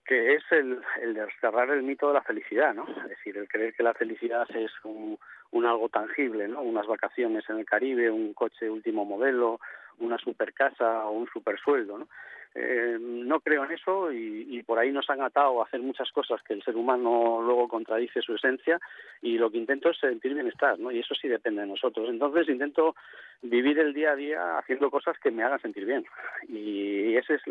que 0.05 0.35
es 0.35 0.43
el, 0.51 0.81
el 1.01 1.13
de 1.13 1.27
cerrar 1.39 1.69
el 1.69 1.83
mito 1.83 2.07
de 2.07 2.15
la 2.15 2.21
felicidad, 2.21 2.73
¿no? 2.73 2.85
Es 3.03 3.09
decir, 3.09 3.37
el 3.37 3.47
creer 3.47 3.73
que 3.73 3.83
la 3.83 3.93
felicidad 3.93 4.45
es 4.55 4.71
un, 4.83 5.17
un 5.51 5.65
algo 5.65 5.89
tangible, 5.89 6.47
¿no? 6.47 6.61
Unas 6.61 6.87
vacaciones 6.87 7.49
en 7.49 7.59
el 7.59 7.65
Caribe, 7.65 8.09
un 8.09 8.33
coche 8.33 8.69
último 8.69 9.05
modelo, 9.05 9.59
una 9.99 10.17
super 10.17 10.53
casa 10.53 11.05
o 11.05 11.11
un 11.11 11.27
super 11.27 11.59
sueldo, 11.59 11.97
¿no? 11.97 12.07
Eh, 12.53 12.97
no 12.99 13.39
creo 13.39 13.63
en 13.63 13.71
eso 13.71 14.11
y, 14.11 14.61
por 14.63 14.77
ahí 14.77 14.91
nos 14.91 15.09
han 15.09 15.21
atado 15.21 15.61
a 15.61 15.65
hacer 15.65 15.79
muchas 15.79 16.11
cosas 16.11 16.41
que 16.43 16.53
el 16.53 16.61
ser 16.63 16.75
humano 16.75 17.41
luego 17.41 17.69
contradice 17.69 18.21
su 18.21 18.35
esencia 18.35 18.77
y 19.21 19.37
lo 19.37 19.49
que 19.49 19.57
intento 19.57 19.89
es 19.89 19.97
sentir 19.97 20.33
bienestar, 20.33 20.77
¿no? 20.77 20.91
Y 20.91 20.99
eso 20.99 21.15
sí 21.15 21.29
depende 21.29 21.61
de 21.61 21.67
nosotros. 21.67 22.09
Entonces 22.09 22.49
intento 22.49 22.95
vivir 23.41 23.79
el 23.79 23.93
día 23.93 24.11
a 24.11 24.15
día 24.15 24.57
haciendo 24.57 24.91
cosas 24.91 25.17
que 25.19 25.31
me 25.31 25.43
hagan 25.43 25.61
sentir 25.61 25.85
bien 25.85 26.05
y 26.49 27.15
ese 27.15 27.35
es 27.35 27.41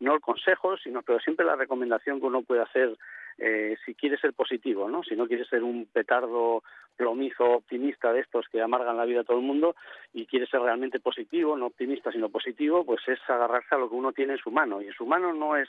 no 0.00 0.14
el 0.14 0.20
consejo, 0.20 0.76
sino 0.76 1.02
pero 1.02 1.18
siempre 1.20 1.46
la 1.46 1.56
recomendación 1.56 2.20
que 2.20 2.26
uno 2.26 2.42
puede 2.42 2.62
hacer 2.62 2.96
eh, 3.38 3.76
si 3.84 3.94
quiere 3.94 4.18
ser 4.18 4.32
positivo, 4.32 4.88
¿no? 4.88 5.02
Si 5.02 5.14
no 5.14 5.26
quiere 5.26 5.44
ser 5.44 5.62
un 5.62 5.86
petardo 5.86 6.62
plomizo 6.96 7.44
optimista 7.44 8.12
de 8.12 8.20
estos 8.20 8.46
que 8.48 8.60
amargan 8.60 8.96
la 8.96 9.04
vida 9.04 9.20
a 9.20 9.24
todo 9.24 9.38
el 9.38 9.44
mundo 9.44 9.76
y 10.12 10.26
quiere 10.26 10.46
ser 10.46 10.60
realmente 10.60 10.98
positivo, 10.98 11.56
no 11.56 11.66
optimista 11.66 12.10
sino 12.10 12.28
positivo, 12.28 12.84
pues 12.84 13.00
es 13.06 13.20
agarrarse 13.28 13.74
a 13.74 13.78
lo 13.78 13.88
que 13.88 13.94
uno 13.94 14.12
tiene 14.12 14.32
en 14.32 14.38
su 14.38 14.50
mano. 14.50 14.82
Y 14.82 14.88
en 14.88 14.92
su 14.92 15.06
mano 15.06 15.32
no 15.32 15.56
es 15.56 15.68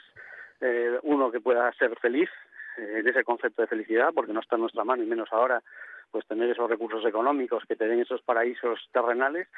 eh, 0.60 0.98
uno 1.02 1.30
que 1.30 1.40
pueda 1.40 1.72
ser 1.74 1.96
feliz, 2.00 2.28
eh, 2.76 3.02
ese 3.06 3.22
concepto 3.22 3.62
de 3.62 3.68
felicidad, 3.68 4.10
porque 4.12 4.32
no 4.32 4.40
está 4.40 4.56
en 4.56 4.62
nuestra 4.62 4.84
mano 4.84 5.04
y 5.04 5.06
menos 5.06 5.28
ahora 5.32 5.62
pues 6.10 6.26
tener 6.26 6.50
esos 6.50 6.68
recursos 6.68 7.04
económicos 7.04 7.64
que 7.66 7.76
te 7.76 7.86
den 7.86 8.00
esos 8.00 8.22
paraísos 8.22 8.80
terrenales 8.92 9.48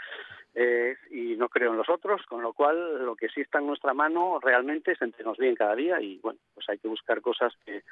eh, 0.55 0.97
y 1.11 1.37
no 1.37 1.49
creo 1.49 1.73
en 1.73 1.79
los 1.79 1.89
otros, 1.89 2.23
con 2.27 2.43
lo 2.43 2.53
cual 2.53 3.05
lo 3.05 3.17
que 3.17 3.29
sí 3.29 3.41
está 3.41 3.59
en 3.59 3.67
nuestra 3.67 3.95
mano 3.95 4.39
realmente 4.41 4.93
es 4.93 4.99
sentirnos 4.99 5.39
bien 5.39 5.55
cada 5.55 5.75
día 5.75 6.01
y 6.01 6.19
bueno, 6.19 6.39
pues 6.55 6.69
hay 6.69 6.79
que 6.79 6.89
buscar 6.89 7.21
cosas 7.21 7.53
que, 7.65 7.83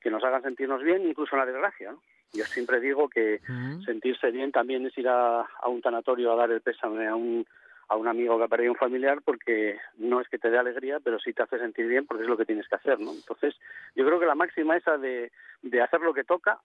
que 0.00 0.10
nos 0.10 0.24
hagan 0.24 0.42
sentirnos 0.42 0.82
bien, 0.82 1.06
incluso 1.06 1.34
en 1.36 1.40
la 1.40 1.46
desgracia. 1.46 1.92
¿no? 1.92 2.02
Yo 2.32 2.44
siempre 2.44 2.80
digo 2.80 3.08
que 3.08 3.40
sentirse 3.84 4.30
bien 4.30 4.52
también 4.52 4.86
es 4.86 4.96
ir 4.98 5.08
a, 5.08 5.40
a, 5.40 5.68
un 5.68 5.80
tanatorio 5.80 6.32
a 6.32 6.36
dar 6.36 6.50
el 6.50 6.60
pésame 6.60 7.06
a 7.06 7.14
un, 7.14 7.46
a 7.88 7.96
un 7.96 8.06
amigo 8.06 8.36
que 8.36 8.44
ha 8.44 8.48
perdido 8.48 8.72
un 8.72 8.78
familiar 8.78 9.22
porque 9.24 9.78
no 9.96 10.20
es 10.20 10.28
que 10.28 10.38
te 10.38 10.50
dé 10.50 10.58
alegría, 10.58 11.00
pero 11.02 11.18
sí 11.18 11.32
te 11.32 11.42
hace 11.42 11.58
sentir 11.58 11.86
bien 11.86 12.06
porque 12.06 12.24
es 12.24 12.28
lo 12.28 12.36
que 12.36 12.44
tienes 12.44 12.68
que 12.68 12.76
hacer, 12.76 13.00
¿no? 13.00 13.12
Entonces, 13.12 13.54
yo 13.94 14.04
creo 14.04 14.20
que 14.20 14.26
la 14.26 14.34
máxima 14.34 14.76
esa 14.76 14.98
de, 14.98 15.32
de 15.62 15.80
hacer 15.80 16.00
lo 16.00 16.12
que 16.12 16.24
toca, 16.24 16.60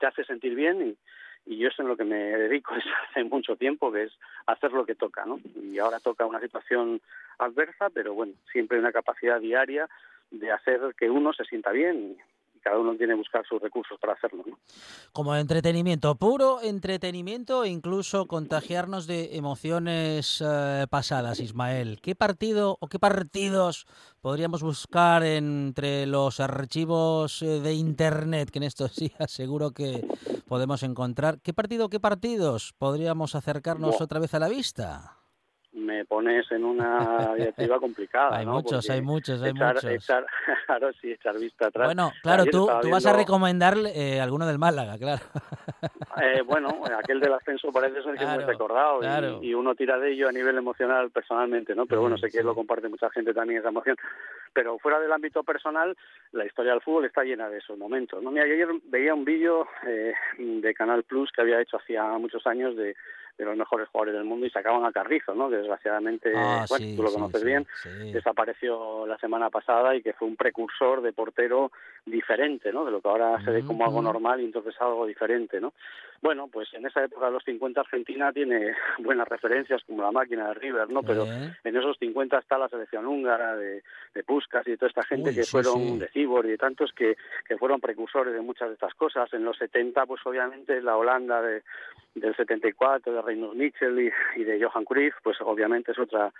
te 0.00 0.06
hace 0.06 0.24
sentir 0.24 0.56
bien 0.56 0.82
y, 1.46 1.52
y 1.54 1.58
yo 1.58 1.68
es 1.68 1.78
en 1.78 1.86
lo 1.86 1.96
que 1.96 2.04
me 2.04 2.16
dedico 2.16 2.74
desde 2.76 2.90
hace 3.08 3.24
mucho 3.24 3.54
tiempo, 3.54 3.92
que 3.92 4.04
es 4.04 4.12
hacer 4.46 4.72
lo 4.72 4.84
que 4.84 4.96
toca, 4.96 5.24
¿no? 5.24 5.38
Y 5.62 5.78
ahora 5.78 6.00
toca 6.00 6.26
una 6.26 6.40
situación 6.40 7.00
adversa, 7.38 7.90
pero 7.90 8.14
bueno, 8.14 8.32
siempre 8.50 8.76
hay 8.76 8.80
una 8.80 8.92
capacidad 8.92 9.40
diaria 9.40 9.88
de 10.30 10.50
hacer 10.50 10.80
que 10.98 11.10
uno 11.10 11.32
se 11.32 11.44
sienta 11.44 11.70
bien 11.70 12.16
cada 12.60 12.78
uno 12.78 12.96
tiene 12.96 13.14
que 13.14 13.18
buscar 13.18 13.44
sus 13.46 13.60
recursos 13.60 13.98
para 13.98 14.14
hacerlo. 14.14 14.44
¿no? 14.46 14.58
Como 15.12 15.34
entretenimiento, 15.34 16.14
puro 16.16 16.60
entretenimiento 16.62 17.64
e 17.64 17.68
incluso 17.68 18.26
contagiarnos 18.26 19.06
de 19.06 19.36
emociones 19.36 20.42
eh, 20.44 20.86
pasadas, 20.88 21.40
Ismael. 21.40 22.00
¿Qué 22.02 22.14
partido 22.14 22.76
o 22.80 22.88
qué 22.88 22.98
partidos 22.98 23.86
podríamos 24.20 24.62
buscar 24.62 25.22
entre 25.24 26.06
los 26.06 26.40
archivos 26.40 27.42
eh, 27.42 27.60
de 27.60 27.74
Internet, 27.74 28.50
que 28.50 28.58
en 28.58 28.64
estos 28.64 28.96
días 28.96 29.30
seguro 29.30 29.72
que 29.72 30.06
podemos 30.46 30.82
encontrar? 30.82 31.40
¿Qué 31.40 31.52
partido 31.52 31.86
o 31.86 31.88
qué 31.88 32.00
partidos 32.00 32.74
podríamos 32.78 33.34
acercarnos 33.34 34.00
otra 34.00 34.20
vez 34.20 34.34
a 34.34 34.38
la 34.38 34.48
vista? 34.48 35.19
Me 35.72 36.04
pones 36.04 36.50
en 36.50 36.64
una 36.64 37.34
directiva 37.36 37.78
complicada. 37.78 38.36
hay 38.36 38.46
muchos, 38.46 38.88
hay 38.90 39.00
muchos, 39.00 39.42
hay 39.42 39.52
muchos. 39.52 39.84
Echar, 39.84 40.26
claro, 40.66 40.92
sí, 41.00 41.12
echar 41.12 41.38
vista 41.38 41.68
atrás. 41.68 41.88
Bueno, 41.88 42.12
claro, 42.22 42.44
tú, 42.46 42.68
tú 42.82 42.90
vas 42.90 43.06
a 43.06 43.12
recomendar 43.12 43.76
eh, 43.94 44.20
alguno 44.20 44.46
del 44.46 44.58
Málaga, 44.58 44.98
claro. 44.98 45.22
Eh, 46.20 46.42
bueno, 46.42 46.82
aquel 46.98 47.20
del 47.20 47.32
ascenso 47.32 47.72
parece 47.72 48.02
ser 48.02 48.14
que 48.16 48.24
es 48.24 48.30
muy 48.30 48.44
recordado 48.44 49.00
y, 49.40 49.54
uno 49.54 49.74
tira 49.74 49.96
de 49.98 50.12
ello 50.12 50.28
a 50.28 50.32
nivel 50.32 50.58
emocional 50.58 51.10
personalmente, 51.10 51.74
¿no? 51.74 51.86
Pero 51.86 52.02
bueno, 52.02 52.18
sé 52.18 52.28
que 52.28 52.42
lo 52.42 52.54
comparte 52.54 52.88
mucha 52.88 53.08
gente 53.10 53.32
también 53.32 53.60
esa 53.60 53.68
emoción. 53.68 53.96
Pero 54.52 54.78
fuera 54.78 54.98
del 54.98 55.12
ámbito 55.12 55.42
personal, 55.44 55.96
la 56.32 56.44
historia 56.44 56.72
del 56.72 56.82
fútbol 56.82 57.06
está 57.06 57.22
llena 57.22 57.48
de 57.48 57.58
esos 57.58 57.78
momentos. 57.78 58.22
¿no? 58.22 58.30
Mira, 58.30 58.46
yo 58.46 58.54
ayer 58.54 58.68
veía 58.84 59.14
un 59.14 59.24
vídeo 59.24 59.68
eh, 59.86 60.12
de 60.38 60.74
Canal 60.74 61.04
Plus 61.04 61.30
que 61.32 61.42
había 61.42 61.60
hecho 61.60 61.76
hacía 61.76 62.04
muchos 62.18 62.46
años 62.46 62.76
de 62.76 62.94
de 63.40 63.46
los 63.46 63.56
mejores 63.56 63.88
jugadores 63.88 64.14
del 64.14 64.24
mundo 64.24 64.44
y 64.44 64.50
sacaban 64.50 64.84
a 64.84 64.92
Carrizo, 64.92 65.34
¿no? 65.34 65.48
Que 65.48 65.56
desgraciadamente, 65.56 66.30
ah, 66.36 66.66
bueno, 66.68 66.86
tú 66.94 67.02
lo 67.02 67.10
conoces 67.10 67.42
bien, 67.42 67.66
desapareció 68.12 69.06
la 69.06 69.16
semana 69.16 69.48
pasada 69.48 69.96
y 69.96 70.02
que 70.02 70.12
fue 70.12 70.28
un 70.28 70.36
precursor 70.36 71.00
de 71.00 71.14
portero 71.14 71.72
diferente, 72.04 72.70
¿no? 72.70 72.84
De 72.84 72.90
lo 72.90 73.00
que 73.00 73.08
ahora 73.08 73.42
se 73.42 73.50
ve 73.50 73.64
como 73.64 73.84
algo 73.84 74.02
normal 74.02 74.40
y 74.40 74.44
entonces 74.44 74.74
algo 74.78 75.06
diferente, 75.06 75.58
¿no? 75.58 75.72
Bueno, 76.22 76.48
pues 76.48 76.68
en 76.74 76.84
esa 76.84 77.02
época 77.02 77.26
de 77.26 77.32
los 77.32 77.44
50 77.44 77.80
Argentina 77.80 78.30
tiene 78.30 78.74
buenas 78.98 79.26
referencias 79.26 79.82
como 79.86 80.02
la 80.02 80.12
máquina 80.12 80.48
de 80.48 80.54
River, 80.54 80.90
¿no? 80.90 81.02
Pero 81.02 81.24
en 81.24 81.76
esos 81.76 81.96
50 81.98 82.38
está 82.38 82.58
la 82.58 82.68
selección 82.68 83.06
húngara 83.06 83.56
de, 83.56 83.82
de 84.14 84.22
Puskas 84.22 84.66
y 84.66 84.72
de 84.72 84.76
toda 84.76 84.90
esta 84.90 85.04
gente 85.04 85.34
que 85.34 85.44
fueron 85.44 85.98
de 85.98 86.08
Cibor 86.08 86.44
y 86.44 86.50
de 86.50 86.58
tantos 86.58 86.92
que, 86.92 87.16
que 87.48 87.56
fueron 87.56 87.80
precursores 87.80 88.34
de 88.34 88.40
muchas 88.42 88.68
de 88.68 88.74
estas 88.74 88.92
cosas. 88.94 89.32
En 89.32 89.44
los 89.44 89.56
70, 89.56 90.04
pues 90.04 90.20
obviamente 90.26 90.82
la 90.82 90.98
Holanda 90.98 91.40
de, 91.40 91.62
del 92.14 92.36
74, 92.36 93.12
de 93.12 93.22
Reynold 93.30 93.56
Mitchell 93.56 94.12
y, 94.36 94.44
de 94.44 94.62
Johan 94.62 94.84
Cruyff, 94.84 95.14
pues 95.22 95.40
obviamente 95.40 95.92
es 95.92 95.98
otra 95.98 96.32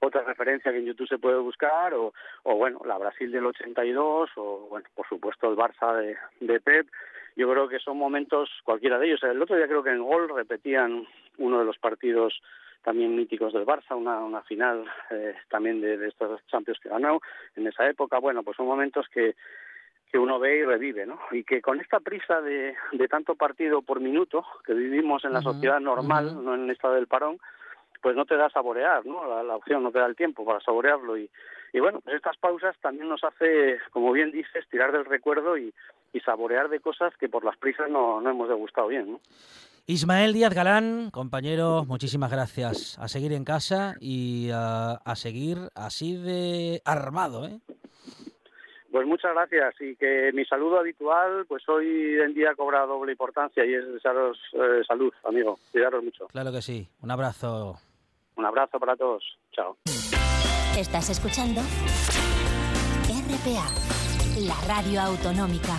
otra 0.00 0.22
referencia 0.22 0.70
que 0.70 0.78
en 0.78 0.84
YouTube 0.84 1.08
se 1.08 1.18
puede 1.18 1.38
buscar, 1.38 1.94
o, 1.94 2.12
bueno, 2.44 2.80
la 2.84 2.98
Brasil 2.98 3.30
del 3.32 3.46
82, 3.46 4.30
o 4.36 4.66
bueno, 4.68 4.86
por 4.94 5.08
supuesto 5.08 5.48
el 5.48 5.56
Barça 5.56 5.96
de, 5.96 6.16
de 6.40 6.60
Pep, 6.60 6.86
yo 7.36 7.50
creo 7.50 7.68
que 7.68 7.78
son 7.78 7.96
momentos, 7.96 8.50
cualquiera 8.64 8.98
de 8.98 9.06
ellos. 9.06 9.22
El 9.22 9.40
otro 9.40 9.56
día 9.56 9.66
creo 9.66 9.82
que 9.82 9.90
en 9.90 10.02
Gol 10.02 10.28
repetían 10.28 11.06
uno 11.38 11.58
de 11.58 11.64
los 11.64 11.78
partidos 11.78 12.40
también 12.82 13.16
míticos 13.16 13.52
del 13.52 13.64
Barça, 13.66 13.96
una, 13.96 14.20
una 14.20 14.42
final 14.42 14.84
eh, 15.10 15.34
también 15.48 15.80
de, 15.80 16.06
estos 16.06 16.46
Champions 16.46 16.78
que 16.80 16.90
ganó 16.90 17.20
en 17.56 17.66
esa 17.66 17.88
época. 17.88 18.18
Bueno, 18.18 18.42
pues 18.42 18.56
son 18.56 18.66
momentos 18.66 19.06
que, 19.08 19.34
que 20.10 20.18
uno 20.18 20.38
ve 20.38 20.58
y 20.58 20.64
revive, 20.64 21.06
¿no? 21.06 21.18
Y 21.32 21.44
que 21.44 21.60
con 21.60 21.80
esta 21.80 22.00
prisa 22.00 22.40
de, 22.40 22.74
de 22.92 23.08
tanto 23.08 23.34
partido 23.34 23.82
por 23.82 24.00
minuto 24.00 24.44
que 24.64 24.74
vivimos 24.74 25.24
en 25.24 25.32
la 25.32 25.42
sociedad 25.42 25.80
normal, 25.80 26.44
no 26.44 26.54
en 26.54 26.64
el 26.64 26.70
estado 26.70 26.94
del 26.94 27.08
parón, 27.08 27.38
pues 28.00 28.14
no 28.14 28.24
te 28.24 28.36
da 28.36 28.50
saborear, 28.50 29.04
¿no? 29.06 29.26
La, 29.26 29.42
la, 29.42 29.56
opción 29.56 29.82
no 29.82 29.90
te 29.90 29.98
da 29.98 30.06
el 30.06 30.14
tiempo 30.14 30.44
para 30.44 30.60
saborearlo 30.60 31.16
y, 31.16 31.28
y 31.72 31.80
bueno, 31.80 32.00
pues 32.00 32.16
estas 32.16 32.36
pausas 32.36 32.76
también 32.80 33.08
nos 33.08 33.24
hace, 33.24 33.78
como 33.90 34.12
bien 34.12 34.30
dices, 34.30 34.68
tirar 34.70 34.92
del 34.92 35.06
recuerdo 35.06 35.56
y, 35.56 35.72
y 36.12 36.20
saborear 36.20 36.68
de 36.68 36.80
cosas 36.80 37.12
que 37.18 37.28
por 37.28 37.44
las 37.44 37.56
prisas 37.56 37.90
no, 37.90 38.20
no 38.20 38.30
hemos 38.30 38.48
degustado 38.48 38.88
bien. 38.88 39.12
¿no? 39.12 39.20
Ismael 39.86 40.32
Díaz 40.32 40.54
Galán, 40.54 41.10
compañero, 41.10 41.84
muchísimas 41.86 42.30
gracias. 42.30 42.98
A 42.98 43.08
seguir 43.08 43.32
en 43.32 43.44
casa 43.44 43.96
y 44.00 44.48
a, 44.52 44.98
seguir 45.16 45.58
así 45.74 46.16
de 46.16 46.80
armado. 46.86 47.46
¿eh? 47.46 47.58
Pues 48.94 49.08
muchas 49.08 49.34
gracias 49.34 49.74
y 49.80 49.96
que 49.96 50.30
mi 50.32 50.44
saludo 50.44 50.78
habitual, 50.78 51.46
pues 51.48 51.68
hoy 51.68 52.16
en 52.24 52.32
día 52.32 52.54
cobra 52.54 52.86
doble 52.86 53.10
importancia 53.10 53.66
y 53.66 53.74
es 53.74 53.92
desearos 53.92 54.38
eh, 54.52 54.82
salud, 54.86 55.12
amigo. 55.24 55.58
Cuidaros 55.72 56.04
mucho. 56.04 56.28
Claro 56.28 56.52
que 56.52 56.62
sí. 56.62 56.86
Un 57.02 57.10
abrazo. 57.10 57.76
Un 58.36 58.44
abrazo 58.44 58.78
para 58.78 58.94
todos. 58.94 59.24
Chao. 59.50 59.76
Estás 60.78 61.10
escuchando 61.10 61.60
RPA, 63.10 63.66
la 64.46 64.54
radio 64.72 65.00
autonómica. 65.00 65.74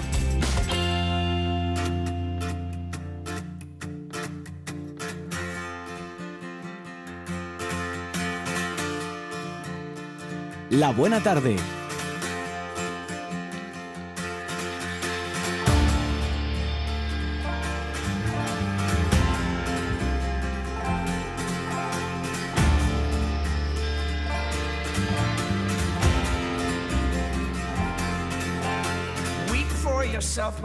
La 10.69 10.91
buena 10.91 11.23
tarde 11.23 11.55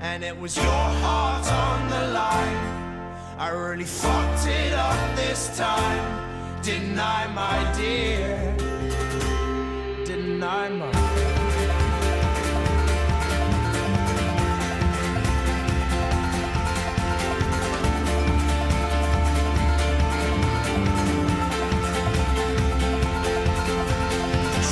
And 0.00 0.22
it 0.22 0.38
was 0.38 0.56
your 0.56 0.64
heart 0.64 1.50
on 1.50 1.88
the 1.88 2.12
line. 2.12 2.76
I 3.38 3.48
really 3.48 3.84
fucked 3.84 4.46
it 4.46 4.72
up 4.72 5.16
this 5.16 5.56
time. 5.56 6.62
Didn't 6.62 6.98
I, 6.98 7.26
my 7.28 7.72
dear? 7.76 8.54
Didn't 10.04 10.42
I, 10.42 10.68
my 10.68 10.90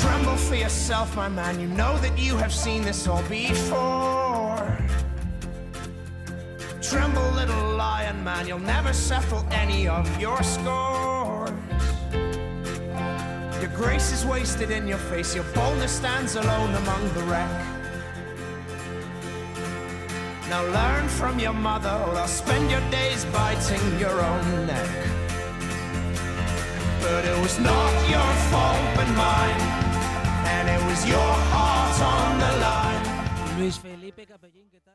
Tremble 0.01 0.37
for 0.37 0.55
yourself, 0.55 1.17
my 1.17 1.29
man. 1.29 1.61
You 1.61 1.69
know 1.69 1.97
that 1.99 2.19
you 2.19 2.37
have 2.37 2.53
seen 2.53 2.83
this 2.83 3.07
all 3.07 3.23
before. 3.25 4.24
Tremble, 6.95 7.29
little 7.33 7.75
lion 7.75 8.23
man. 8.23 8.47
You'll 8.47 8.61
never 8.61 8.93
settle 8.93 9.45
any 9.51 9.89
of 9.89 10.07
your 10.21 10.41
scores. 10.45 11.51
Your 13.61 13.73
grace 13.75 14.13
is 14.13 14.25
wasted 14.25 14.71
in 14.71 14.87
your 14.87 15.03
face. 15.11 15.35
Your 15.35 15.43
boldness 15.57 15.91
stands 15.91 16.37
alone 16.37 16.73
among 16.73 17.03
the 17.15 17.25
wreck. 17.25 17.51
Now 20.49 20.63
learn 20.79 21.09
from 21.09 21.41
your 21.41 21.53
mother, 21.53 21.91
or 22.07 22.15
else 22.17 22.35
spend 22.39 22.71
your 22.71 22.85
days 22.93 23.25
biting 23.37 23.99
your 23.99 24.17
own 24.31 24.67
neck. 24.69 24.91
But 27.03 27.25
it 27.25 27.37
was 27.43 27.59
not 27.59 27.93
your 28.09 28.31
fault 28.53 28.87
but 28.95 29.09
mine, 29.25 29.61
and 30.55 30.69
it 30.69 30.83
was 30.89 31.05
your 31.09 31.33
heart 31.51 31.97
on 32.15 32.39
the 32.39 32.53
line. 32.63 33.59
Luis 33.59 33.79
Felipe 33.79 34.27
Capellín, 34.27 34.71
¿qué 34.71 34.81
tal? 34.81 34.94